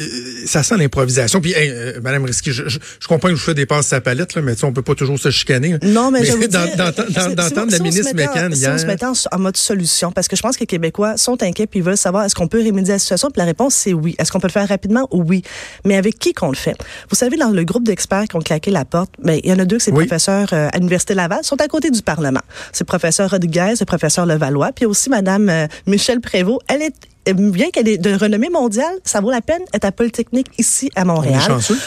ça 0.46 0.64
sent 0.64 0.78
l'improvisation. 0.78 1.42
Puis 1.42 1.54
euh, 1.58 2.00
Madame 2.02 2.24
Risky, 2.24 2.54
je, 2.54 2.64
je, 2.68 3.08
comprends 3.08 3.28
que 3.28 3.36
je 3.36 3.44
fais 3.44 3.54
des 3.54 3.66
passes 3.66 3.88
sa 3.88 4.00
palette 4.00 4.36
là, 4.36 4.42
mais 4.42 4.54
tu 4.56 4.62
sais, 4.62 4.66
on 4.66 4.72
peut 4.72 4.82
pas 4.82 4.96
toujours 4.96 5.20
se 5.20 5.32
chicaner. 5.32 5.78
Non, 5.84 6.12
mais, 6.12 6.24
je 6.24 6.38
d'entendre 7.36 7.72
la 7.72 7.80
ministre 7.80 8.16
Mécan 8.16 8.50
hier. 8.52 8.74
on 8.74 8.78
se 8.78 8.86
mettait 8.86 9.06
en, 9.06 9.40
mode 9.40 9.58
solution, 9.58 10.12
parce 10.14 10.30
que 10.30 10.38
je 10.38 10.42
pense 10.42 10.56
que 10.56 10.62
les 10.62 10.68
Québécois 10.68 11.18
sont 11.18 11.44
inquiets 11.44 11.68
puis 11.68 11.80
ils 11.80 11.84
veulent 11.84 11.98
savoir 11.98 12.24
est-ce 12.24 12.36
qu'on 12.36 12.48
peut 12.48 12.64
remédier 12.66 12.94
à 12.94 12.96
la 12.96 13.00
situation. 13.00 13.30
Puis 13.30 13.40
la 13.40 13.46
réponse 13.46 13.76
c'est 13.76 13.94
oui. 13.94 14.16
Est-ce 14.18 14.32
qu'on 14.32 14.40
peut 14.40 14.48
le 14.48 14.54
faire 14.54 14.68
rapidement? 14.68 15.08
Oui. 15.12 15.44
Mais 15.84 15.98
avec 15.98 16.20
qui 16.20 16.34
qu'on 16.34 16.50
le 16.50 16.56
fait? 16.56 16.76
Vous 17.10 17.16
savez, 17.18 17.36
dans 17.36 17.50
le 17.50 17.64
groupe 17.66 17.84
d'experts 17.84 18.26
qui 18.30 18.38
ont 18.38 18.42
claqué 18.42 18.72
la 18.72 18.86
porte, 18.86 19.12
ben 19.22 19.40
il 19.44 19.50
y 19.50 19.54
en 19.54 19.60
a 19.60 19.66
deux, 19.66 19.80
c'est 19.80 19.92
professeurs 19.92 20.54
à 20.54 20.78
l'université 20.78 21.16
Laval, 21.16 21.44
sont 21.44 21.60
à 21.60 21.68
côté 21.68 21.92
du 21.92 22.02
Parlement. 22.02 22.42
C'est 22.72 22.86
professeur 22.86 23.30
Rodriguez, 23.30 23.74
c'est 23.76 23.86
professeur 23.86 24.26
Valois, 24.38 24.72
Puis 24.72 24.86
aussi 24.86 25.10
Madame 25.10 25.50
euh, 25.50 25.68
Michel 25.86 26.22
Prévost. 26.22 26.62
Elle 26.68 26.82
est 26.82 27.08
bien 27.34 27.70
qu'elle 27.72 27.88
est 27.88 27.98
de 27.98 28.14
renommée 28.14 28.50
mondiale, 28.50 28.94
ça 29.04 29.22
vaut 29.22 29.32
la 29.32 29.42
peine 29.42 29.62
d'être 29.74 29.86
à 29.86 29.92
Polytechnique 29.92 30.48
ici 30.58 30.90
à 30.96 31.06
Montréal. 31.06 31.42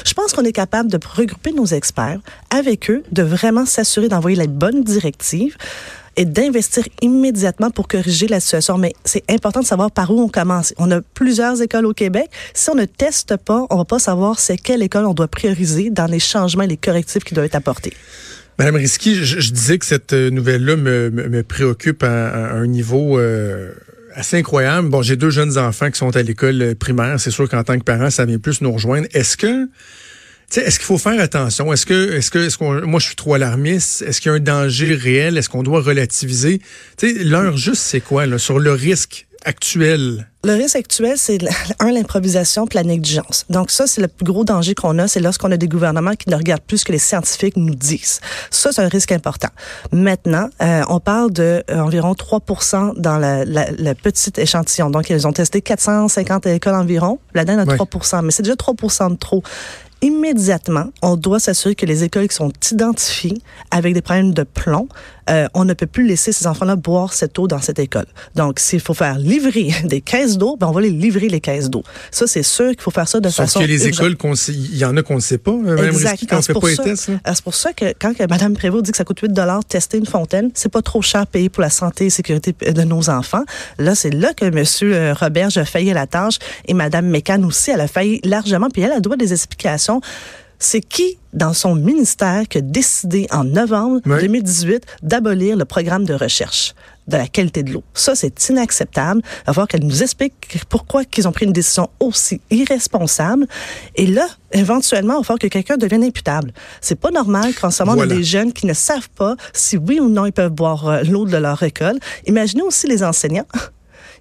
Je 0.05 0.15
pense 0.15 0.33
qu'on 0.33 0.45
est 0.45 0.53
capable 0.53 0.91
de 0.91 0.99
regrouper 1.15 1.53
nos 1.53 1.67
experts 1.67 2.21
avec 2.51 2.91
eux, 2.91 3.03
de 3.11 3.23
vraiment 3.23 3.67
s'assurer 3.67 4.09
d'envoyer 4.09 4.37
la 4.37 4.47
bonne 4.47 4.85
directive 4.85 5.57
et 6.17 6.25
d'investir 6.25 6.85
immédiatement 7.01 7.71
pour 7.71 7.89
corriger 7.89 8.27
la 8.27 8.41
situation. 8.41 8.77
Mais 8.79 8.93
c'est 9.05 9.25
important 9.31 9.61
de 9.61 9.67
savoir 9.67 9.91
par 9.91 10.11
où 10.11 10.21
on 10.21 10.29
commence. 10.29 10.75
On 10.77 10.91
a 10.91 11.01
plusieurs 11.01 11.63
écoles 11.63 11.87
au 11.87 11.95
Québec. 11.95 12.31
Si 12.53 12.69
on 12.71 12.75
ne 12.75 12.85
teste 12.85 13.37
pas, 13.37 13.67
on 13.71 13.77
va 13.77 13.85
pas 13.85 13.99
savoir 13.99 14.39
c'est 14.39 14.59
quelle 14.59 14.83
école 14.83 15.07
on 15.07 15.15
doit 15.15 15.29
prioriser 15.29 15.91
dans 15.91 16.07
les 16.07 16.19
changements 16.19 16.65
et 16.65 16.67
les 16.69 16.77
correctifs 16.77 17.25
qui 17.25 17.35
doivent 17.35 17.47
être 17.47 17.55
apportés. 17.55 17.95
Madame 18.61 18.77
Risky, 18.77 19.25
je, 19.25 19.53
disais 19.53 19.79
que 19.79 19.87
cette 19.87 20.13
euh, 20.13 20.29
nouvelle-là 20.29 20.77
me, 20.77 21.43
préoccupe 21.43 22.03
à, 22.03 22.53
un 22.53 22.67
niveau 22.67 23.19
euh, 23.19 23.73
assez 24.13 24.37
incroyable. 24.37 24.91
Bon, 24.91 25.01
j'ai 25.01 25.17
deux 25.17 25.31
jeunes 25.31 25.57
enfants 25.57 25.91
qui 25.91 25.97
sont 25.97 26.15
à 26.15 26.21
l'école 26.21 26.61
euh, 26.61 26.75
primaire. 26.75 27.19
C'est 27.19 27.31
sûr 27.31 27.49
qu'en 27.49 27.65
tant 27.65 27.79
que 27.79 27.85
parent, 27.85 28.11
ça 28.11 28.27
vient 28.27 28.39
plus 28.39 28.61
nous 28.61 28.71
rejoindre. 28.71 29.09
Est-ce 29.15 29.39
que 29.39 29.67
est-ce 30.55 30.79
qu'il 30.79 30.85
faut 30.85 30.99
faire 30.99 31.19
attention? 31.19 31.73
Est-ce 31.73 31.87
que, 31.87 32.13
est-ce 32.13 32.31
que, 32.31 32.39
est-ce 32.41 32.59
qu'on, 32.59 32.87
moi, 32.87 33.01
je 33.01 33.07
suis 33.07 33.17
trop 33.17 33.33
alarmiste? 33.33 34.03
Est-ce 34.03 34.21
qu'il 34.21 34.31
y 34.31 34.35
a 34.35 34.37
un 34.37 34.41
danger 34.41 34.95
réel? 34.95 35.39
Est-ce 35.39 35.49
qu'on 35.49 35.63
doit 35.63 35.81
relativiser? 35.81 36.61
Tu 36.99 37.17
sais, 37.17 37.25
l'heure 37.25 37.57
juste, 37.57 37.81
c'est 37.81 38.01
quoi, 38.03 38.27
là, 38.27 38.37
sur 38.37 38.59
le 38.59 38.73
risque? 38.73 39.27
Actuel? 39.45 40.27
Le 40.43 40.55
risque 40.55 40.77
actuel, 40.77 41.19
c'est 41.19 41.39
un 41.81 41.91
l'improvisation 41.93 42.67
puis 42.67 42.77
la 42.77 42.83
négligence. 42.83 43.45
Donc 43.51 43.71
ça, 43.71 43.87
c'est 43.87 44.01
le 44.01 44.09
plus 44.09 44.25
gros 44.25 44.45
danger 44.45 44.75
qu'on 44.75 44.99
a, 44.99 45.07
c'est 45.07 45.21
lorsqu'on 45.21 45.51
a 45.53 45.57
des 45.57 45.69
gouvernements 45.69 46.15
qui 46.15 46.31
ne 46.31 46.37
regardent 46.37 46.63
plus 46.63 46.79
ce 46.79 46.85
que 46.87 46.93
les 46.93 46.99
scientifiques 46.99 47.57
nous 47.57 47.75
disent. 47.75 48.21
Ça, 48.51 48.73
c'est 48.73 48.81
un 48.81 48.89
risque 48.89 49.13
important. 49.13 49.51
Maintenant, 49.93 50.49
euh, 50.63 50.83
on 50.89 50.99
parle 50.99 51.33
de 51.33 51.63
euh, 51.71 51.79
environ 51.79 52.13
3% 52.13 52.99
dans 52.99 53.19
la, 53.19 53.45
la, 53.45 53.71
la, 53.71 53.95
petite 53.95 54.39
échantillon. 54.39 54.89
Donc 54.89 55.11
ils 55.11 55.27
ont 55.27 55.33
testé 55.33 55.61
450 55.61 56.47
écoles 56.47 56.75
environ. 56.75 57.19
Là-dedans, 57.35 57.65
il 57.65 57.71
y 57.71 57.73
a 57.73 57.77
3% 57.77 58.25
mais 58.25 58.31
c'est 58.31 58.43
déjà 58.43 58.55
3% 58.55 59.11
de 59.11 59.17
trop 59.17 59.43
immédiatement, 60.03 60.87
on 61.03 61.17
doit 61.17 61.41
s'assurer 61.41 61.75
que 61.75 61.87
les 61.87 62.05
écoles 62.05 62.29
qui 62.29 62.35
sont 62.35 62.53
identifiées 62.71 63.39
avec 63.71 63.95
des 63.95 64.03
problèmes 64.03 64.33
de 64.33 64.43
plomb, 64.45 64.89
euh, 65.31 65.47
on 65.55 65.65
ne 65.65 65.75
peut 65.75 65.87
plus 65.87 66.07
laisser 66.07 66.33
ces 66.33 66.47
enfants-là 66.47 66.77
boire 66.77 67.13
cette 67.13 67.39
eau 67.39 67.47
dans 67.47 67.61
cette 67.61 67.79
école. 67.79 68.07
Donc, 68.35 68.59
s'il 68.59 68.81
faut 68.81 68.95
faire 68.95 69.19
livrer 69.19 69.71
des 69.85 70.01
caisses 70.01 70.39
d'eau, 70.39 70.57
ben 70.57 70.69
on 70.69 70.73
va 70.73 70.81
les 70.81 70.91
livrer 70.91 71.29
les 71.29 71.41
caisses 71.41 71.71
d'eau. 71.71 71.83
Ça, 72.11 72.27
c'est 72.27 72.43
sûr 72.43 72.71
qu'il 72.71 72.81
faut 72.81 72.91
faire 72.91 73.09
ça 73.09 73.21
de 73.21 73.29
Sauf 73.29 73.47
façon. 73.47 73.61
que 73.61 73.65
les 73.65 73.87
écoles, 73.87 74.17
il 74.49 74.77
y 74.77 74.85
en 74.85 74.97
a 74.97 75.03
qu'on 75.03 75.17
ne 75.17 75.21
sait 75.21 75.39
pas, 75.39 75.53
Mme 75.53 75.95
Risky, 75.95 76.27
quand 76.27 76.39
on 76.39 76.43
fait 76.43 76.55
pas 76.55 76.69
les 76.69 76.77
tests. 76.77 77.11
C'est 77.25 77.45
pour 77.45 77.55
ça 77.55 77.73
que 77.73 77.95
quand 77.99 78.13
Mme 78.19 78.55
Prévost 78.55 78.85
dit 78.85 78.91
que 78.91 78.97
ça 78.97 79.05
coûte 79.05 79.21
8 79.21 79.33
tester 79.69 79.99
une 79.99 80.07
fontaine, 80.07 80.51
c'est 80.55 80.69
pas 80.69 80.83
trop 80.83 81.03
cher 81.03 81.27
payé 81.27 81.49
pour 81.49 81.63
la 81.63 81.71
santé 81.71 82.07
et 82.07 82.11
sécurité 82.11 82.53
de 82.53 82.83
nos 82.83 83.11
enfants. 83.11 83.45
Là, 83.79 83.95
c'est 83.95 84.11
là 84.11 84.33
que 84.35 84.45
M. 84.45 85.15
Robert 85.19 85.49
a 85.57 85.65
failli 85.65 85.91
à 85.91 85.95
la 85.95 86.07
tâche 86.07 86.39
et 86.67 86.75
Mme 86.75 87.07
Mécan 87.07 87.43
aussi, 87.45 87.71
elle 87.71 87.81
a 87.81 87.89
failli 87.89 88.21
largement. 88.25 88.69
Puis 88.71 88.83
elle, 88.83 88.93
a 88.93 89.01
doit 89.01 89.17
des 89.17 89.33
explications 89.33 90.01
c'est 90.61 90.83
qui 90.83 91.19
dans 91.33 91.53
son 91.53 91.75
ministère 91.75 92.47
qui 92.49 92.59
a 92.59 92.61
décidé 92.61 93.27
en 93.33 93.45
novembre 93.45 94.01
2018 94.05 94.85
d'abolir 95.03 95.57
le 95.57 95.65
programme 95.65 96.05
de 96.05 96.15
recherche 96.15 96.75
de 97.09 97.17
la 97.17 97.27
qualité 97.27 97.63
de 97.63 97.73
l'eau? 97.73 97.83
Ça, 97.95 98.15
c'est 98.15 98.49
inacceptable. 98.49 99.23
Il 99.25 99.47
va 99.47 99.53
falloir 99.55 99.69
qu'elle 99.69 99.85
nous 99.85 100.03
explique 100.03 100.61
pourquoi 100.69 101.05
qu'ils 101.05 101.27
ont 101.27 101.33
pris 101.33 101.47
une 101.47 101.53
décision 101.53 101.89
aussi 101.99 102.41
irresponsable. 102.51 103.47
Et 103.97 104.07
là, 104.07 104.29
éventuellement, 104.53 105.15
il 105.15 105.19
va 105.19 105.25
falloir 105.25 105.39
que 105.39 105.47
quelqu'un 105.49 105.77
devienne 105.77 106.05
imputable. 106.05 106.53
C'est 106.81 107.01
pas 107.01 107.11
normal 107.11 107.55
qu'en 107.55 107.71
ce 107.71 107.83
moment, 107.83 108.01
a 108.01 108.07
des 108.07 108.23
jeunes 108.23 108.53
qui 108.53 108.67
ne 108.67 108.75
savent 108.75 109.11
pas 109.11 109.37
si 109.53 109.79
oui 109.79 109.99
ou 109.99 110.09
non 110.09 110.27
ils 110.27 110.33
peuvent 110.33 110.53
boire 110.53 110.87
euh, 110.87 111.03
l'eau 111.03 111.25
de 111.25 111.37
leur 111.37 111.63
école. 111.63 111.99
Imaginez 112.27 112.63
aussi 112.63 112.87
les 112.87 113.03
enseignants. 113.03 113.47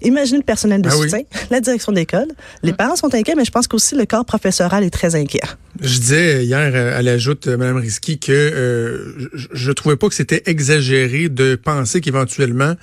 Imaginez 0.01 0.37
le 0.37 0.43
personnel 0.43 0.81
de 0.81 0.89
ah 0.89 0.91
soutien, 0.91 1.21
la 1.49 1.59
direction 1.59 1.91
d'école. 1.91 2.27
Les 2.63 2.73
parents 2.73 2.95
sont 2.95 3.13
inquiets, 3.13 3.35
mais 3.35 3.45
je 3.45 3.51
pense 3.51 3.67
qu'aussi 3.67 3.95
le 3.95 4.05
corps 4.05 4.25
professoral 4.25 4.83
est 4.83 4.89
très 4.89 5.15
inquiet. 5.15 5.41
Je 5.81 5.99
disais 5.99 6.45
hier 6.45 6.71
euh, 6.73 6.97
à 6.97 7.01
l'ajoute, 7.01 7.47
euh, 7.47 7.57
Mme 7.57 7.77
Risky, 7.77 8.19
que 8.19 8.31
euh, 8.31 9.29
je, 9.33 9.69
ne 9.69 9.73
trouvais 9.73 9.95
pas 9.95 10.09
que 10.09 10.15
c'était 10.15 10.43
exagéré 10.45 11.29
de 11.29 11.55
penser 11.55 12.01
qu'éventuellement 12.01 12.75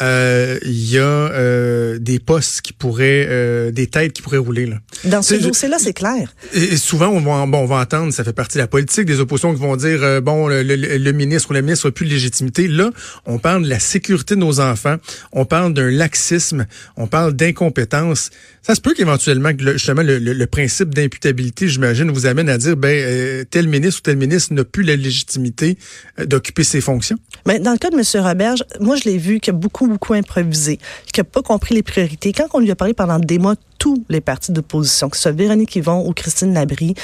euh, 0.00 0.58
il 0.64 0.90
y 0.90 0.98
a 0.98 1.02
euh, 1.02 1.98
des 1.98 2.18
postes 2.18 2.62
qui 2.62 2.72
pourraient, 2.72 3.26
euh, 3.28 3.70
des 3.70 3.86
têtes 3.86 4.14
qui 4.14 4.22
pourraient 4.22 4.38
rouler. 4.38 4.66
Là. 4.66 4.78
Dans 5.04 5.22
ce 5.22 5.34
dossier-là, 5.34 5.76
c'est 5.78 5.92
clair. 5.92 6.34
Et, 6.54 6.76
souvent, 6.76 7.08
on 7.08 7.20
va, 7.20 7.46
bon, 7.46 7.58
on 7.58 7.66
va 7.66 7.76
entendre, 7.76 8.12
ça 8.12 8.24
fait 8.24 8.32
partie 8.32 8.58
de 8.58 8.62
la 8.62 8.66
politique, 8.66 9.04
des 9.04 9.20
oppositions 9.20 9.54
qui 9.54 9.60
vont 9.60 9.76
dire, 9.76 10.20
bon, 10.22 10.48
le, 10.48 11.12
ministre 11.12 11.50
ou 11.50 11.52
la 11.52 11.62
ministre 11.62 11.86
n'a 11.86 11.92
plus 11.92 12.06
de 12.06 12.10
légitimité. 12.10 12.66
Là, 12.68 12.90
on 13.26 13.38
parle 13.38 13.64
de 13.64 13.68
la 13.68 13.78
sécurité 13.78 14.34
de 14.34 14.40
nos 14.40 14.60
enfants, 14.60 14.96
on 15.32 15.44
parle 15.44 15.72
d'un 15.72 15.90
laxisme, 15.90 16.66
on 16.96 17.06
parle 17.06 17.34
d'incompétence. 17.34 18.30
Ça 18.62 18.74
se 18.74 18.80
peut 18.80 18.94
qu'éventuellement, 18.94 19.50
justement, 19.58 20.02
le, 20.04 20.44
principe 20.46 20.94
d'imputabilité, 20.94 21.68
j'imagine, 21.68 22.10
vous 22.10 22.26
amène 22.26 22.48
à 22.48 22.58
dire, 22.58 22.76
ben, 22.76 23.44
tel 23.50 23.68
ministre 23.68 24.00
ou 24.00 24.02
tel 24.02 24.16
ministre 24.16 24.52
n'a 24.54 24.64
plus 24.64 24.82
la 24.82 24.96
légitimité 24.96 25.78
d'occuper 26.18 26.64
ses 26.64 26.80
fonctions. 26.80 27.16
Mais 27.46 27.58
dans 27.58 27.72
le 27.72 27.78
cas 27.78 27.90
de 27.90 27.96
M. 27.96 28.24
Roberge, 28.24 28.64
moi, 28.80 28.96
je 28.96 29.08
l'ai 29.08 29.18
vu 29.18 29.40
qu'il 29.40 29.52
y 29.52 29.56
a 29.56 29.58
beaucoup 29.86 30.14
improvisé, 30.14 30.78
qui 31.12 31.20
n'a 31.20 31.24
pas 31.24 31.42
compris 31.42 31.74
les 31.74 31.82
priorités. 31.82 32.32
Quand 32.32 32.46
on 32.54 32.58
lui 32.58 32.70
a 32.70 32.76
parlé 32.76 32.94
pendant 32.94 33.18
des 33.18 33.38
mois, 33.38 33.54
tous 33.78 34.04
les 34.08 34.20
partis 34.20 34.52
d'opposition, 34.52 35.08
que 35.08 35.16
ce 35.16 35.22
soit 35.22 35.32
Véronique 35.32 35.74
Yvon 35.76 36.06
ou 36.06 36.12
Christine 36.12 36.54
Labrie, 36.54 36.94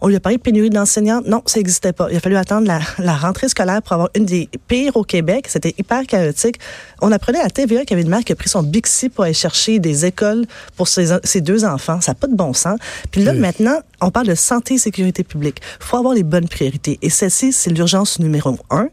on 0.00 0.08
lui 0.08 0.16
a 0.16 0.20
parlé 0.20 0.38
de 0.38 0.42
pénurie 0.42 0.70
d'enseignants. 0.70 1.20
Non, 1.26 1.42
ça 1.46 1.58
n'existait 1.58 1.92
pas. 1.92 2.08
Il 2.10 2.16
a 2.16 2.20
fallu 2.20 2.36
attendre 2.36 2.68
la, 2.98 3.16
rentrée 3.16 3.48
scolaire 3.48 3.82
pour 3.82 3.92
avoir 3.92 4.10
une 4.14 4.24
des 4.24 4.48
pires 4.68 4.96
au 4.96 5.04
Québec. 5.04 5.46
C'était 5.48 5.74
hyper 5.78 6.06
chaotique. 6.06 6.58
On 7.00 7.10
apprenait 7.12 7.40
à 7.40 7.50
TVA 7.50 7.80
qu'il 7.80 7.90
y 7.90 7.94
avait 7.94 8.02
une 8.02 8.10
mère 8.10 8.24
qui 8.24 8.32
a 8.32 8.36
pris 8.36 8.48
son 8.48 8.62
Bixi 8.62 9.08
pour 9.08 9.24
aller 9.24 9.34
chercher 9.34 9.78
des 9.78 10.06
écoles 10.06 10.46
pour 10.76 10.88
ses, 10.88 11.40
deux 11.40 11.64
enfants. 11.64 12.00
Ça 12.00 12.12
n'a 12.12 12.14
pas 12.14 12.26
de 12.26 12.36
bon 12.36 12.52
sens. 12.52 12.78
Puis 13.10 13.22
là, 13.22 13.32
maintenant, 13.32 13.78
on 14.00 14.10
parle 14.10 14.28
de 14.28 14.34
santé 14.34 14.74
et 14.74 14.78
sécurité 14.78 15.24
publique. 15.24 15.60
Il 15.80 15.84
faut 15.84 15.96
avoir 15.96 16.14
les 16.14 16.22
bonnes 16.22 16.48
priorités. 16.48 16.98
Et 17.02 17.10
celle-ci, 17.10 17.52
c'est 17.52 17.70
l'urgence 17.70 18.18
numéro 18.18 18.56
un. 18.70 18.88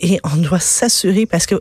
Et 0.00 0.18
on 0.24 0.36
doit 0.36 0.60
s'assurer 0.60 1.26
parce 1.26 1.46
que 1.46 1.56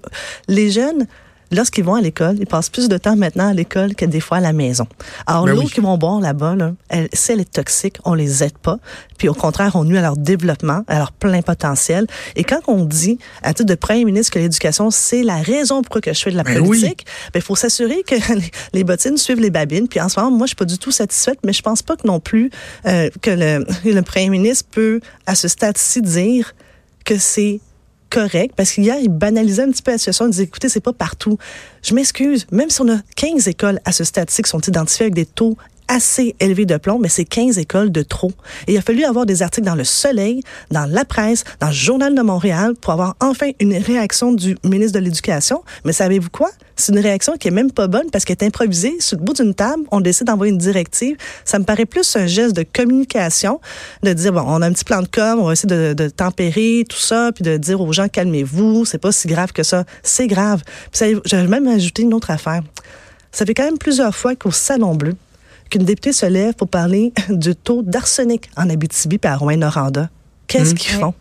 les 0.47 0.71
jeunes, 0.71 1.07
lorsqu'ils 1.51 1.83
vont 1.83 1.95
à 1.95 2.01
l'école, 2.01 2.37
ils 2.39 2.45
passent 2.47 2.69
plus 2.69 2.89
de 2.89 2.97
temps 2.97 3.15
maintenant 3.15 3.49
à 3.49 3.53
l'école 3.53 3.95
que 3.95 4.05
des 4.05 4.19
fois 4.19 4.37
à 4.37 4.41
la 4.41 4.53
maison. 4.53 4.87
Alors, 5.25 5.45
Ben 5.45 5.53
l'eau 5.55 5.61
oui. 5.61 5.69
qu'ils 5.69 5.83
vont 5.83 5.97
boire 5.97 6.19
là-bas, 6.19 6.55
là, 6.55 6.73
elle, 6.89 7.09
si 7.13 7.31
elle 7.31 7.39
est 7.39 7.51
toxique, 7.51 7.97
on 8.05 8.13
les 8.13 8.43
aide 8.43 8.57
pas. 8.57 8.79
Puis 9.17 9.29
au 9.29 9.33
contraire, 9.33 9.75
on 9.75 9.83
nuit 9.83 9.97
à 9.97 10.01
leur 10.01 10.17
développement, 10.17 10.83
à 10.87 10.97
leur 10.99 11.11
plein 11.11 11.41
potentiel. 11.41 12.07
Et 12.35 12.43
quand 12.43 12.59
on 12.67 12.85
dit, 12.85 13.17
à 13.43 13.53
titre 13.53 13.69
de 13.69 13.75
premier 13.75 14.05
ministre, 14.05 14.33
que 14.33 14.39
l'éducation, 14.39 14.91
c'est 14.91 15.23
la 15.23 15.37
raison 15.37 15.81
pourquoi 15.81 16.01
que 16.01 16.13
je 16.13 16.21
fais 16.21 16.31
de 16.31 16.37
la 16.37 16.43
Ben 16.43 16.59
oui. 16.59 16.79
politique, 16.81 17.05
ben, 17.33 17.39
il 17.39 17.41
faut 17.41 17.55
s'assurer 17.55 18.03
que 18.03 18.15
les, 18.35 18.51
les 18.73 18.83
bottines 18.83 19.17
suivent 19.17 19.39
les 19.39 19.49
babines. 19.49 19.87
Puis 19.87 19.99
en 19.99 20.09
ce 20.09 20.19
moment, 20.19 20.35
moi, 20.35 20.45
je 20.45 20.49
suis 20.49 20.55
pas 20.55 20.65
du 20.65 20.77
tout 20.77 20.91
satisfaite, 20.91 21.39
mais 21.45 21.53
je 21.53 21.61
pense 21.61 21.81
pas 21.81 21.95
que 21.95 22.05
non 22.07 22.19
plus 22.19 22.51
euh, 22.85 23.09
que 23.21 23.31
le, 23.31 23.65
le 23.91 24.01
premier 24.01 24.29
ministre 24.29 24.65
peut, 24.71 24.99
à 25.25 25.35
ce 25.35 25.47
stade-ci, 25.47 26.01
dire 26.01 26.53
que 27.05 27.17
c'est 27.17 27.59
correct 28.09 28.53
parce 28.55 28.71
qu'hier, 28.71 28.97
il 29.01 29.09
banalisait 29.09 29.63
un 29.63 29.71
petit 29.71 29.81
peu 29.81 29.91
la 29.91 29.97
situation. 29.97 30.25
Il 30.25 30.31
disait, 30.31 30.43
écoutez, 30.43 30.69
c'est 30.69 30.81
pas 30.81 30.93
partout. 30.93 31.37
Je 31.83 31.93
m'excuse, 31.93 32.47
même 32.51 32.69
si 32.69 32.81
on 32.81 32.89
a 32.89 32.99
15 33.15 33.47
écoles 33.47 33.79
à 33.85 33.91
ce 33.91 34.03
stade-ci 34.03 34.41
qui 34.41 34.49
sont 34.49 34.61
identifiées 34.61 35.05
avec 35.05 35.15
des 35.15 35.25
taux 35.25 35.57
assez 35.87 36.35
élevés 36.39 36.65
de 36.65 36.77
plomb, 36.77 36.99
mais 36.99 37.09
c'est 37.09 37.25
15 37.25 37.57
écoles 37.57 37.91
de 37.91 38.01
trop. 38.01 38.31
Et 38.67 38.73
il 38.73 38.77
a 38.77 38.81
fallu 38.81 39.03
avoir 39.03 39.25
des 39.25 39.41
articles 39.41 39.65
dans 39.65 39.75
le 39.75 39.83
Soleil, 39.83 40.41
dans 40.71 40.85
la 40.85 41.05
presse, 41.05 41.43
dans 41.59 41.67
le 41.67 41.73
Journal 41.73 42.15
de 42.15 42.21
Montréal 42.21 42.73
pour 42.79 42.93
avoir 42.93 43.15
enfin 43.19 43.51
une 43.59 43.75
réaction 43.75 44.33
du 44.33 44.57
ministre 44.63 44.99
de 44.99 45.03
l'Éducation. 45.03 45.63
Mais 45.85 45.93
savez-vous 45.93 46.29
quoi? 46.29 46.49
C'est 46.75 46.91
une 46.91 46.99
réaction 46.99 47.37
qui 47.37 47.47
est 47.47 47.51
même 47.51 47.71
pas 47.71 47.87
bonne 47.87 48.09
parce 48.11 48.23
qu'elle 48.23 48.37
est 48.39 48.45
improvisée. 48.45 48.95
Sur 48.99 49.17
le 49.17 49.23
bout 49.23 49.33
d'une 49.33 49.53
table, 49.53 49.83
on 49.91 49.99
décide 49.99 50.27
d'envoyer 50.27 50.51
une 50.51 50.59
directive. 50.59 51.17
Ça 51.43 51.57
me 51.57 51.63
paraît 51.63 51.85
plus 51.85 52.15
un 52.15 52.27
geste 52.27 52.55
de 52.55 52.63
communication, 52.63 53.59
de 54.03 54.13
dire, 54.13 54.31
bon, 54.31 54.43
on 54.45 54.61
a 54.61 54.67
un 54.67 54.71
petit 54.71 54.83
plan 54.83 55.01
de 55.01 55.07
com, 55.07 55.39
on 55.39 55.45
va 55.45 55.53
essayer 55.53 55.67
de, 55.67 55.93
de 55.93 56.09
tempérer 56.09 56.85
tout 56.87 56.99
ça, 56.99 57.31
puis 57.33 57.43
de 57.43 57.57
dire 57.57 57.81
aux 57.81 57.91
gens, 57.93 58.07
calmez-vous, 58.07 58.85
c'est 58.85 58.99
pas 58.99 59.11
si 59.11 59.27
grave 59.27 59.51
que 59.53 59.63
ça. 59.63 59.85
C'est 60.03 60.27
grave. 60.27 60.61
Puis 60.91 61.15
j'avais 61.25 61.47
même 61.47 61.67
ajouté 61.67 62.03
une 62.03 62.13
autre 62.13 62.29
affaire. 62.29 62.61
Ça 63.31 63.45
fait 63.45 63.53
quand 63.53 63.65
même 63.65 63.77
plusieurs 63.77 64.15
fois 64.15 64.35
qu'au 64.35 64.51
Salon 64.51 64.95
Bleu, 64.95 65.15
qu'une 65.69 65.83
députée 65.83 66.13
se 66.13 66.25
lève 66.25 66.53
pour 66.53 66.67
parler 66.67 67.13
du 67.29 67.55
taux 67.55 67.83
d'arsenic 67.83 68.49
en 68.55 68.69
Abitibi 68.69 69.19
et 69.21 69.27
à 69.27 69.35
Rouen-Noranda. 69.35 70.09
Qu'est-ce 70.47 70.75
qu'ils 70.75 70.95
font? 70.95 71.13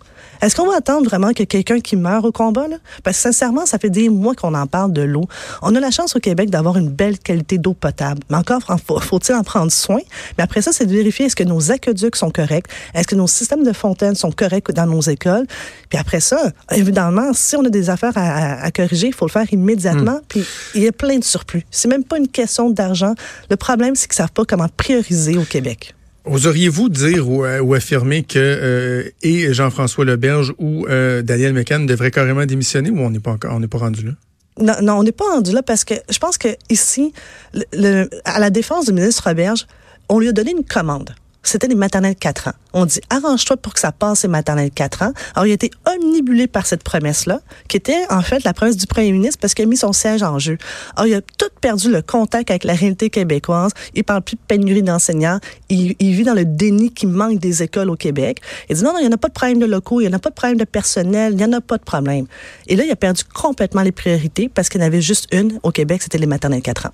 Est-ce 0.42 0.54
qu'on 0.56 0.66
va 0.66 0.76
attendre 0.76 1.04
vraiment 1.08 1.32
que 1.32 1.42
quelqu'un 1.42 1.80
qui 1.80 1.96
meurt 1.96 2.24
au 2.24 2.32
combat? 2.32 2.68
Là? 2.68 2.76
Parce 3.02 3.16
que 3.16 3.22
sincèrement, 3.22 3.66
ça 3.66 3.78
fait 3.78 3.90
des 3.90 4.08
mois 4.08 4.34
qu'on 4.34 4.54
en 4.54 4.66
parle 4.66 4.92
de 4.92 5.02
l'eau. 5.02 5.24
On 5.62 5.74
a 5.74 5.80
la 5.80 5.90
chance 5.90 6.14
au 6.16 6.20
Québec 6.20 6.50
d'avoir 6.50 6.76
une 6.76 6.88
belle 6.90 7.18
qualité 7.18 7.58
d'eau 7.58 7.74
potable. 7.74 8.20
Mais 8.30 8.36
encore, 8.36 8.60
faut- 8.86 9.00
faut-il 9.00 9.34
en 9.34 9.42
prendre 9.42 9.72
soin? 9.72 10.00
Mais 10.38 10.44
après 10.44 10.62
ça, 10.62 10.72
c'est 10.72 10.86
de 10.86 10.92
vérifier 10.92 11.26
est-ce 11.26 11.36
que 11.36 11.44
nos 11.44 11.70
aqueducs 11.72 12.16
sont 12.16 12.30
corrects? 12.30 12.66
Est-ce 12.94 13.06
que 13.08 13.14
nos 13.16 13.26
systèmes 13.26 13.64
de 13.64 13.72
fontaines 13.72 14.14
sont 14.14 14.30
corrects 14.30 14.70
dans 14.72 14.86
nos 14.86 15.00
écoles? 15.00 15.46
Puis 15.88 15.98
après 15.98 16.20
ça, 16.20 16.50
évidemment, 16.72 17.32
si 17.32 17.56
on 17.56 17.64
a 17.64 17.68
des 17.70 17.90
affaires 17.90 18.16
à, 18.16 18.20
à- 18.20 18.64
à 18.64 18.70
corriger, 18.70 19.08
il 19.08 19.14
faut 19.14 19.26
le 19.26 19.32
faire 19.32 19.52
immédiatement. 19.52 20.20
Puis 20.28 20.44
il 20.74 20.82
y 20.82 20.88
a 20.88 20.92
plein 20.92 21.18
de 21.18 21.24
surplus. 21.24 21.64
C'est 21.70 21.88
même 21.88 22.04
pas 22.04 22.18
une 22.18 22.28
question 22.28 22.70
d'argent. 22.70 23.14
Le 23.50 23.56
problème, 23.56 23.96
c'est 23.96 24.06
qu'ils 24.06 24.16
savent 24.16 24.32
pas 24.32 24.44
comment 24.44 24.68
prioriser 24.76 25.36
au 25.38 25.44
Québec. 25.44 25.94
Oseriez-vous 26.26 26.88
dire 26.88 27.28
ou, 27.28 27.44
euh, 27.44 27.60
ou 27.60 27.74
affirmer 27.74 28.22
que 28.24 28.38
euh, 28.38 29.10
et 29.22 29.52
Jean-François 29.54 30.04
Leberge 30.04 30.52
ou 30.58 30.86
euh, 30.88 31.22
Daniel 31.22 31.52
McCann 31.52 31.86
devraient 31.86 32.10
carrément 32.10 32.44
démissionner 32.46 32.90
ou 32.90 32.98
on 33.00 33.10
n'est 33.10 33.20
pas 33.20 33.32
encore, 33.32 33.52
on 33.54 33.60
n'est 33.60 33.68
pas 33.68 33.78
rendu 33.78 34.04
là? 34.06 34.12
Non, 34.60 34.74
non, 34.82 34.98
on 34.98 35.02
n'est 35.02 35.12
pas 35.12 35.26
rendu 35.26 35.52
là 35.52 35.62
parce 35.62 35.84
que 35.84 35.94
je 36.10 36.18
pense 36.18 36.36
que 36.38 36.48
ici, 36.70 37.12
le, 37.54 37.62
le- 37.72 38.10
à 38.24 38.38
la 38.40 38.50
défense 38.50 38.86
du 38.86 38.92
ministre 38.92 39.22
Roberge, 39.28 39.66
on 40.08 40.18
lui 40.18 40.28
a 40.28 40.32
donné 40.32 40.50
une 40.52 40.64
commande. 40.64 41.10
C'était 41.46 41.68
les 41.68 41.76
maternelles 41.76 42.16
4 42.16 42.48
ans. 42.48 42.52
On 42.72 42.86
dit, 42.86 43.00
arrange-toi 43.08 43.56
pour 43.56 43.72
que 43.72 43.78
ça 43.78 43.92
passe 43.92 44.24
les 44.24 44.28
maternelles 44.28 44.72
4 44.72 45.02
ans. 45.02 45.12
Alors, 45.34 45.46
il 45.46 45.52
a 45.52 45.54
été 45.54 45.70
omnibulé 45.86 46.48
par 46.48 46.66
cette 46.66 46.82
promesse-là, 46.82 47.40
qui 47.68 47.76
était 47.76 48.04
en 48.10 48.20
fait 48.20 48.42
la 48.42 48.52
promesse 48.52 48.76
du 48.76 48.86
premier 48.86 49.12
ministre 49.12 49.38
parce 49.40 49.54
qu'il 49.54 49.64
a 49.64 49.68
mis 49.68 49.76
son 49.76 49.92
siège 49.92 50.24
en 50.24 50.40
jeu. 50.40 50.58
Alors, 50.96 51.06
il 51.06 51.14
a 51.14 51.20
tout 51.20 51.46
perdu 51.60 51.90
le 51.90 52.02
contact 52.02 52.50
avec 52.50 52.64
la 52.64 52.74
réalité 52.74 53.10
québécoise. 53.10 53.70
Il 53.94 54.02
parle 54.02 54.22
plus 54.22 54.34
de 54.34 54.40
pénurie 54.46 54.82
d'enseignants. 54.82 55.38
Il, 55.68 55.94
vit 55.98 56.24
dans 56.24 56.34
le 56.34 56.44
déni 56.44 56.92
qui 56.92 57.06
manque 57.06 57.38
des 57.38 57.62
écoles 57.62 57.90
au 57.90 57.96
Québec. 57.96 58.40
Il 58.68 58.76
dit, 58.76 58.82
non, 58.82 58.92
non, 58.92 58.98
il 58.98 59.02
n'y 59.02 59.08
en 59.08 59.14
a 59.14 59.18
pas 59.18 59.28
de 59.28 59.34
problème 59.34 59.60
de 59.60 59.66
locaux, 59.66 60.00
il 60.00 60.08
n'y 60.08 60.12
en 60.12 60.16
a 60.16 60.18
pas 60.18 60.30
de 60.30 60.34
problème 60.34 60.58
de 60.58 60.64
personnel, 60.64 61.32
il 61.32 61.36
n'y 61.36 61.44
en 61.44 61.52
a 61.52 61.60
pas 61.60 61.78
de 61.78 61.84
problème. 61.84 62.26
Et 62.66 62.74
là, 62.74 62.84
il 62.84 62.90
a 62.90 62.96
perdu 62.96 63.22
complètement 63.24 63.82
les 63.82 63.92
priorités 63.92 64.48
parce 64.52 64.68
qu'il 64.68 64.80
y 64.80 64.84
en 64.84 64.86
avait 64.86 65.00
juste 65.00 65.28
une 65.32 65.60
au 65.62 65.70
Québec, 65.70 66.02
c'était 66.02 66.18
les 66.18 66.26
maternelles 66.26 66.62
4 66.62 66.86
ans. 66.86 66.92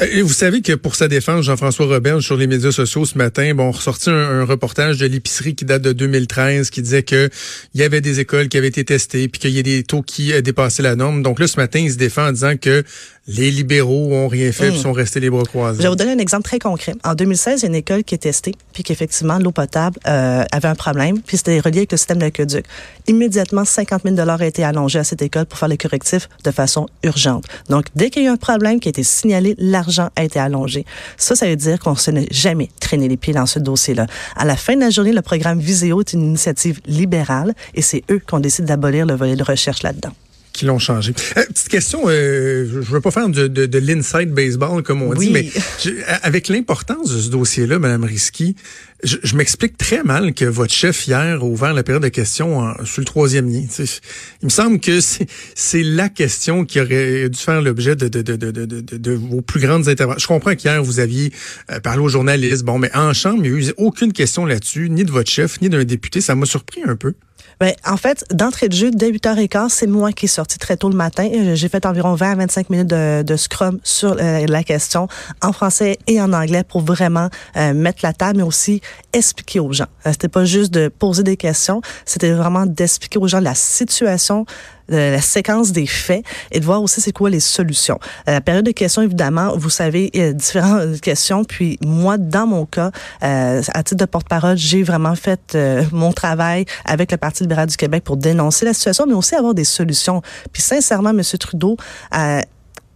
Euh, 0.00 0.06
et 0.12 0.22
vous 0.22 0.32
savez 0.32 0.62
que 0.62 0.72
pour 0.72 0.94
sa 0.94 1.08
défense, 1.08 1.44
Jean-François 1.44 1.86
Roberge 1.86 2.24
sur 2.24 2.36
les 2.36 2.46
médias 2.46 2.72
sociaux 2.72 3.04
ce 3.04 3.18
matin, 3.18 3.54
bon, 3.54 3.70
ressorti 3.70 4.10
un, 4.10 4.14
un 4.14 4.44
reportage 4.44 4.98
de 4.98 5.06
l'épicerie 5.06 5.54
qui 5.54 5.64
date 5.64 5.82
de 5.82 5.92
2013 5.92 6.70
qui 6.70 6.82
disait 6.82 7.02
que 7.02 7.28
il 7.74 7.80
y 7.80 7.84
avait 7.84 8.00
des 8.00 8.20
écoles 8.20 8.48
qui 8.48 8.58
avaient 8.58 8.68
été 8.68 8.84
testées 8.84 9.28
puis 9.28 9.40
qu'il 9.40 9.50
y 9.50 9.58
a 9.58 9.62
des 9.62 9.82
taux 9.82 10.02
qui 10.02 10.32
euh, 10.32 10.40
dépassaient 10.40 10.82
la 10.82 10.96
norme. 10.96 11.22
Donc 11.22 11.40
là, 11.40 11.46
ce 11.46 11.58
matin, 11.58 11.80
il 11.80 11.90
se 11.90 11.96
défend 11.96 12.28
en 12.28 12.32
disant 12.32 12.56
que 12.56 12.84
les 13.30 13.50
libéraux 13.50 14.12
ont 14.12 14.28
rien 14.28 14.50
fait 14.52 14.68
Mm. 14.68 14.72
puis 14.72 14.80
sont 14.80 14.92
restés 14.92 15.20
les 15.20 15.30
bras 15.30 15.44
croisés. 15.44 15.78
Je 15.78 15.82
vais 15.82 15.88
vous 15.88 15.96
donner 15.96 16.12
un 16.12 16.18
exemple 16.18 16.44
très 16.44 16.58
concret. 16.58 16.94
En 17.04 17.14
2016, 17.14 17.60
il 17.60 17.62
y 17.62 17.66
a 17.66 17.68
une 17.68 17.74
école 17.76 18.04
qui 18.04 18.14
est 18.14 18.18
testée, 18.18 18.54
puis 18.72 18.82
qu'effectivement, 18.82 19.38
l'eau 19.38 19.52
potable 19.52 19.98
euh, 20.06 20.44
avait 20.52 20.68
un 20.68 20.74
problème, 20.74 21.20
puis 21.20 21.36
c'était 21.36 21.60
relié 21.60 21.78
avec 21.78 21.92
le 21.92 21.96
système 21.96 22.18
d'aqueduc. 22.18 22.64
Immédiatement, 23.06 23.64
50 23.64 24.02
000 24.04 24.28
a 24.28 24.46
été 24.46 24.64
allongés 24.64 24.98
à 24.98 25.04
cette 25.04 25.22
école 25.22 25.46
pour 25.46 25.58
faire 25.58 25.68
les 25.68 25.76
correctifs 25.76 26.28
de 26.44 26.50
façon 26.50 26.86
urgente. 27.02 27.44
Donc, 27.68 27.86
dès 27.94 28.10
qu'il 28.10 28.22
y 28.22 28.26
a 28.26 28.30
eu 28.30 28.32
un 28.32 28.36
problème 28.36 28.80
qui 28.80 28.88
a 28.88 28.90
été 28.90 29.02
signalé, 29.02 29.54
l'argent 29.58 30.10
a 30.16 30.24
été 30.24 30.38
allongé. 30.38 30.84
Ça, 31.16 31.36
ça 31.36 31.46
veut 31.46 31.56
dire 31.56 31.78
qu'on 31.78 31.94
se 31.94 32.10
n'est 32.10 32.26
jamais 32.30 32.68
traîné 32.80 33.08
les 33.08 33.16
pieds 33.16 33.34
dans 33.34 33.46
ce 33.46 33.58
dossier-là. 33.58 34.06
À 34.36 34.44
la 34.44 34.56
fin 34.56 34.74
de 34.74 34.80
la 34.80 34.90
journée, 34.90 35.12
le 35.12 35.22
programme 35.22 35.60
Viséo 35.60 36.00
est 36.00 36.12
une 36.12 36.22
initiative 36.22 36.80
libérale, 36.86 37.54
et 37.74 37.82
c'est 37.82 38.02
eux 38.10 38.20
qui 38.26 38.34
ont 38.34 38.40
décidé 38.40 38.68
d'abolir 38.68 39.06
le 39.06 39.14
volet 39.14 39.36
de 39.36 39.44
recherche 39.44 39.82
là-dedans. 39.82 40.12
Qui 40.60 40.66
l'ont 40.66 40.78
changé. 40.78 41.14
Euh, 41.38 41.42
petite 41.46 41.68
question, 41.70 42.02
euh, 42.08 42.66
je 42.70 42.78
veux 42.92 43.00
pas 43.00 43.10
faire 43.10 43.30
de, 43.30 43.46
de, 43.48 43.64
de 43.64 43.78
l'inside 43.78 44.30
baseball 44.32 44.82
comme 44.82 45.00
on 45.02 45.08
Oui. 45.16 45.26
dit, 45.28 45.32
mais 45.32 45.48
je- 45.82 45.90
avec 46.22 46.48
l'importance 46.48 47.14
de 47.14 47.18
ce 47.18 47.30
dossier-là, 47.30 47.78
Madame 47.78 48.04
Risky, 48.04 48.56
je, 49.02 49.16
je 49.22 49.36
m'explique 49.36 49.78
très 49.78 50.02
mal 50.02 50.34
que 50.34 50.44
votre 50.44 50.74
chef 50.74 51.06
hier 51.06 51.16
a 51.40 51.42
ouvert 51.42 51.72
la 51.72 51.82
période 51.82 52.02
de 52.02 52.08
questions 52.08 52.58
en- 52.58 52.84
sur 52.84 53.00
le 53.00 53.06
troisième 53.06 53.50
lien. 53.50 53.62
tu 53.74 53.86
sais. 53.86 54.00
Il 54.42 54.46
me 54.46 54.50
semble 54.50 54.80
que 54.80 54.98
c'est 55.00 55.82
la 55.82 56.10
question 56.10 56.66
qui 56.66 56.78
aurait 56.78 57.30
dû 57.30 57.38
faire 57.38 57.62
l'objet 57.62 57.96
de, 57.96 58.08
de, 58.08 58.20
de, 58.20 58.36
de, 58.36 58.50
de, 58.50 58.66
de, 58.66 58.96
de 58.98 59.12
vos 59.12 59.40
plus 59.40 59.60
grandes 59.60 59.88
interventions. 59.88 60.20
Je 60.20 60.26
comprends 60.26 60.54
qu'hier 60.54 60.82
vous 60.84 61.00
aviez 61.00 61.32
euh, 61.70 61.80
parlé 61.80 62.02
aux 62.02 62.10
journalistes, 62.10 62.64
bon, 62.64 62.78
mais 62.78 62.90
en 62.94 63.14
chambre, 63.14 63.40
il 63.46 63.50
n'y 63.52 63.56
a 63.56 63.70
eu 63.70 63.72
aucune 63.78 64.12
question 64.12 64.44
là-dessus, 64.44 64.90
ni 64.90 65.04
de 65.04 65.10
votre 65.10 65.30
chef, 65.30 65.58
ni 65.62 65.70
d'un 65.70 65.84
député. 65.84 66.20
Ça 66.20 66.34
m'a 66.34 66.44
surpris 66.44 66.82
un 66.86 66.96
peu. 66.96 67.14
Ben, 67.60 67.74
en 67.86 67.96
fait, 67.96 68.24
d'entrée 68.32 68.68
de 68.68 68.74
jeu, 68.74 68.90
dès 68.90 69.10
8h15, 69.10 69.68
c'est 69.68 69.86
moi 69.86 70.12
qui 70.12 70.24
est 70.24 70.28
sorti 70.28 70.58
très 70.58 70.76
tôt 70.76 70.88
le 70.88 70.96
matin. 70.96 71.28
Euh, 71.32 71.54
J'ai 71.54 71.68
fait 71.68 71.84
environ 71.84 72.14
20 72.14 72.30
à 72.30 72.34
25 72.36 72.70
minutes 72.70 72.88
de, 72.88 73.36
scrum 73.36 73.78
sur 73.82 74.16
euh, 74.18 74.46
la 74.46 74.64
question 74.64 75.08
en 75.42 75.52
français 75.52 75.98
et 76.06 76.20
en 76.20 76.32
anglais 76.32 76.64
pour 76.64 76.80
vraiment 76.80 77.28
euh, 77.56 77.74
mettre 77.74 78.00
la 78.02 78.12
table, 78.12 78.38
mais 78.38 78.42
aussi 78.42 78.80
expliquer 79.12 79.60
aux 79.60 79.72
gens. 79.72 79.86
C'était 80.04 80.28
pas 80.28 80.44
juste 80.44 80.72
de 80.72 80.88
poser 80.88 81.22
des 81.22 81.36
questions, 81.36 81.82
c'était 82.04 82.32
vraiment 82.32 82.66
d'expliquer 82.66 83.18
aux 83.18 83.28
gens 83.28 83.40
la 83.40 83.54
situation 83.54 84.46
la 84.90 85.20
séquence 85.20 85.72
des 85.72 85.86
faits 85.86 86.24
et 86.50 86.60
de 86.60 86.64
voir 86.64 86.82
aussi 86.82 87.00
c'est 87.00 87.12
quoi 87.12 87.30
les 87.30 87.40
solutions. 87.40 87.98
Euh, 88.28 88.32
la 88.32 88.40
période 88.40 88.64
de 88.64 88.72
questions, 88.72 89.02
évidemment, 89.02 89.56
vous 89.56 89.70
savez, 89.70 90.10
il 90.12 90.20
y 90.20 90.24
a 90.24 90.32
différentes 90.32 91.00
questions. 91.02 91.44
Puis 91.44 91.78
moi, 91.82 92.18
dans 92.18 92.46
mon 92.46 92.66
cas, 92.66 92.90
euh, 93.22 93.62
à 93.72 93.82
titre 93.82 94.00
de 94.00 94.10
porte-parole, 94.10 94.56
j'ai 94.56 94.82
vraiment 94.82 95.14
fait 95.14 95.54
euh, 95.54 95.84
mon 95.92 96.12
travail 96.12 96.64
avec 96.84 97.12
le 97.12 97.18
Parti 97.18 97.42
libéral 97.42 97.66
du 97.68 97.76
Québec 97.76 98.04
pour 98.04 98.16
dénoncer 98.16 98.64
la 98.64 98.74
situation, 98.74 99.06
mais 99.06 99.14
aussi 99.14 99.34
avoir 99.34 99.54
des 99.54 99.64
solutions. 99.64 100.22
Puis 100.52 100.62
sincèrement, 100.62 101.10
M. 101.10 101.22
Trudeau, 101.38 101.76
euh, 102.16 102.40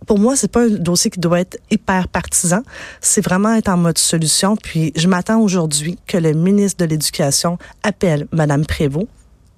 pour 0.06 0.18
moi, 0.18 0.36
c'est 0.36 0.50
pas 0.50 0.64
un 0.64 0.68
dossier 0.68 1.10
qui 1.10 1.20
doit 1.20 1.40
être 1.40 1.58
hyper 1.70 2.08
partisan. 2.08 2.62
C'est 3.00 3.24
vraiment 3.24 3.54
être 3.54 3.68
en 3.68 3.76
mode 3.76 3.98
solution. 3.98 4.56
Puis 4.56 4.92
je 4.96 5.08
m'attends 5.08 5.40
aujourd'hui 5.40 5.98
que 6.06 6.18
le 6.18 6.32
ministre 6.32 6.84
de 6.84 6.90
l'Éducation 6.90 7.58
appelle 7.82 8.26
Mme 8.32 8.66
Prévost, 8.66 9.08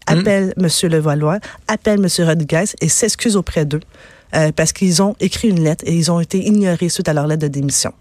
appelle 0.06 0.54
M. 0.60 0.68
Levallois, 0.90 1.38
appelle 1.68 2.00
M. 2.00 2.26
Rodriguez 2.26 2.64
et 2.80 2.88
s'excuse 2.88 3.36
auprès 3.36 3.64
d'eux 3.64 3.80
euh, 4.34 4.50
parce 4.54 4.72
qu'ils 4.72 5.02
ont 5.02 5.14
écrit 5.20 5.48
une 5.48 5.62
lettre 5.62 5.84
et 5.86 5.94
ils 5.94 6.10
ont 6.10 6.20
été 6.20 6.38
ignorés 6.38 6.88
suite 6.88 7.08
à 7.08 7.12
leur 7.14 7.26
lettre 7.26 7.42
de 7.42 7.48
démission. 7.48 7.92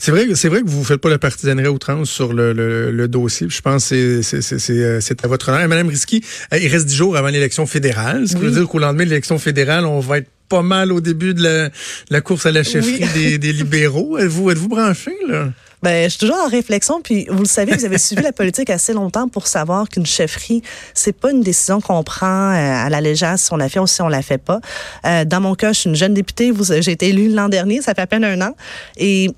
C'est 0.00 0.10
vrai, 0.10 0.26
c'est 0.34 0.48
vrai 0.48 0.62
que 0.62 0.68
vous 0.68 0.80
ne 0.80 0.84
faites 0.84 1.00
pas 1.00 1.08
la 1.08 1.18
partisanerie 1.18 1.68
outrance 1.68 2.10
sur 2.10 2.32
le, 2.32 2.52
le, 2.52 2.90
le 2.90 3.06
dossier. 3.08 3.46
Je 3.48 3.60
pense 3.60 3.90
que 3.90 4.22
c'est- 4.22 4.70
euh, 4.70 5.00
c'est 5.00 5.24
à 5.24 5.28
votre 5.28 5.48
honneur. 5.50 5.60
Et 5.60 5.68
Madame 5.68 5.88
Risky, 5.88 6.24
euh, 6.52 6.58
il 6.58 6.66
reste 6.66 6.86
dix 6.86 6.96
jours 6.96 7.16
avant 7.16 7.28
l'élection 7.28 7.64
fédérale, 7.64 8.26
ce 8.26 8.34
qui 8.34 8.40
Oui. 8.40 8.46
veut 8.48 8.58
dire 8.58 8.68
qu'au 8.68 8.80
lendemain 8.80 9.04
de 9.04 9.10
l'élection 9.10 9.38
fédérale, 9.38 9.86
on 9.86 10.00
va 10.00 10.18
être 10.18 10.28
pas 10.48 10.62
mal 10.62 10.90
au 10.92 11.00
début 11.00 11.32
de 11.34 11.42
la, 11.44 11.70
la 12.10 12.20
course 12.20 12.46
à 12.46 12.50
la 12.52 12.64
chefferie 12.64 13.04
Oui. 13.04 13.08
des, 13.14 13.38
des 13.38 13.52
libéraux. 13.62 14.18
Êtes-vous 14.18 14.50
êtes-vous 14.50 14.68
branché, 14.68 15.12
là? 15.28 15.50
Ben, 15.82 16.04
je 16.04 16.10
suis 16.10 16.18
toujours 16.18 16.38
en 16.44 16.48
réflexion, 16.48 17.00
puis 17.02 17.26
vous 17.30 17.40
le 17.40 17.48
savez, 17.48 17.74
vous 17.74 17.84
avez 17.84 17.98
suivi 17.98 18.22
la 18.22 18.32
politique 18.32 18.70
assez 18.70 18.92
longtemps 18.92 19.28
pour 19.28 19.46
savoir 19.46 19.88
qu'une 19.88 20.06
chefferie, 20.06 20.62
c'est 20.94 21.12
pas 21.12 21.30
une 21.30 21.42
décision 21.42 21.80
qu'on 21.80 22.02
prend 22.02 22.26
euh, 22.26 22.86
à 22.86 22.88
la 22.88 23.00
légère 23.00 23.38
si 23.38 23.52
on 23.52 23.56
la 23.56 23.68
fait 23.68 23.78
ou 23.78 23.86
si 23.86 24.02
on 24.02 24.08
la 24.08 24.22
fait 24.22 24.38
pas. 24.38 24.60
Euh, 25.06 25.24
dans 25.24 25.40
mon 25.40 25.54
cas, 25.54 25.72
je 25.72 25.80
suis 25.80 25.90
une 25.90 25.96
jeune 25.96 26.14
députée, 26.14 26.50
vous, 26.50 26.64
j'ai 26.64 26.92
été 26.92 27.08
élue 27.08 27.28
l'an 27.28 27.48
dernier, 27.48 27.80
ça 27.80 27.94
fait 27.94 28.02
à 28.02 28.06
peine 28.06 28.24
un 28.24 28.40
an, 28.40 28.54
et 28.96 29.30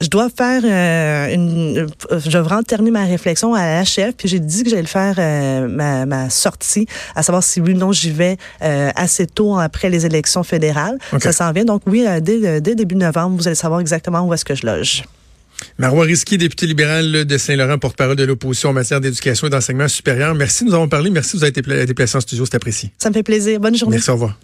je 0.00 0.08
dois 0.08 0.28
faire 0.28 0.62
euh, 0.64 1.34
une, 1.34 1.86
je 2.10 2.30
vais 2.30 2.40
vraiment 2.40 2.62
terminer 2.62 2.90
ma 2.90 3.04
réflexion 3.04 3.54
à 3.54 3.64
la 3.64 3.84
chef, 3.84 4.14
puis 4.14 4.28
j'ai 4.28 4.40
dit 4.40 4.62
que 4.62 4.70
j'allais 4.70 4.84
faire 4.84 5.14
euh, 5.18 5.66
ma, 5.68 6.04
ma, 6.04 6.28
sortie, 6.28 6.86
à 7.14 7.22
savoir 7.22 7.42
si 7.42 7.60
oui 7.60 7.72
ou 7.72 7.78
non 7.78 7.92
j'y 7.92 8.10
vais 8.10 8.36
euh, 8.62 8.90
assez 8.94 9.26
tôt 9.26 9.58
après 9.58 9.88
les 9.88 10.04
élections 10.04 10.42
fédérales. 10.42 10.98
Ça 11.20 11.32
s'en 11.32 11.50
vient. 11.52 11.64
Donc 11.64 11.82
oui, 11.86 12.06
dès, 12.20 12.60
dès 12.60 12.74
début 12.74 12.96
novembre, 12.96 13.36
vous 13.36 13.46
allez 13.46 13.54
savoir 13.54 13.80
exactement 13.80 14.20
où 14.26 14.34
est-ce 14.34 14.44
que 14.44 14.54
je 14.54 14.66
loge. 14.66 15.04
Marois 15.78 16.04
Risky, 16.04 16.38
député 16.38 16.66
libéral 16.66 17.24
de 17.24 17.38
Saint-Laurent, 17.38 17.78
porte-parole 17.78 18.16
de 18.16 18.24
l'opposition 18.24 18.70
en 18.70 18.72
matière 18.72 19.00
d'éducation 19.00 19.46
et 19.46 19.50
d'enseignement 19.50 19.88
supérieur. 19.88 20.34
Merci 20.34 20.64
de 20.64 20.70
nous 20.70 20.74
avons 20.74 20.88
parlé. 20.88 21.10
Merci 21.10 21.36
de 21.36 21.38
vous 21.38 21.44
avoir 21.44 21.76
été 21.76 21.86
déplacé 21.86 22.16
en 22.16 22.20
studio. 22.20 22.44
C'est 22.46 22.56
apprécié. 22.56 22.90
Ça 22.98 23.10
me 23.10 23.14
fait 23.14 23.22
plaisir. 23.22 23.60
Bonne 23.60 23.76
journée. 23.76 23.96
Merci. 23.96 24.10
Au 24.10 24.14
revoir. 24.14 24.38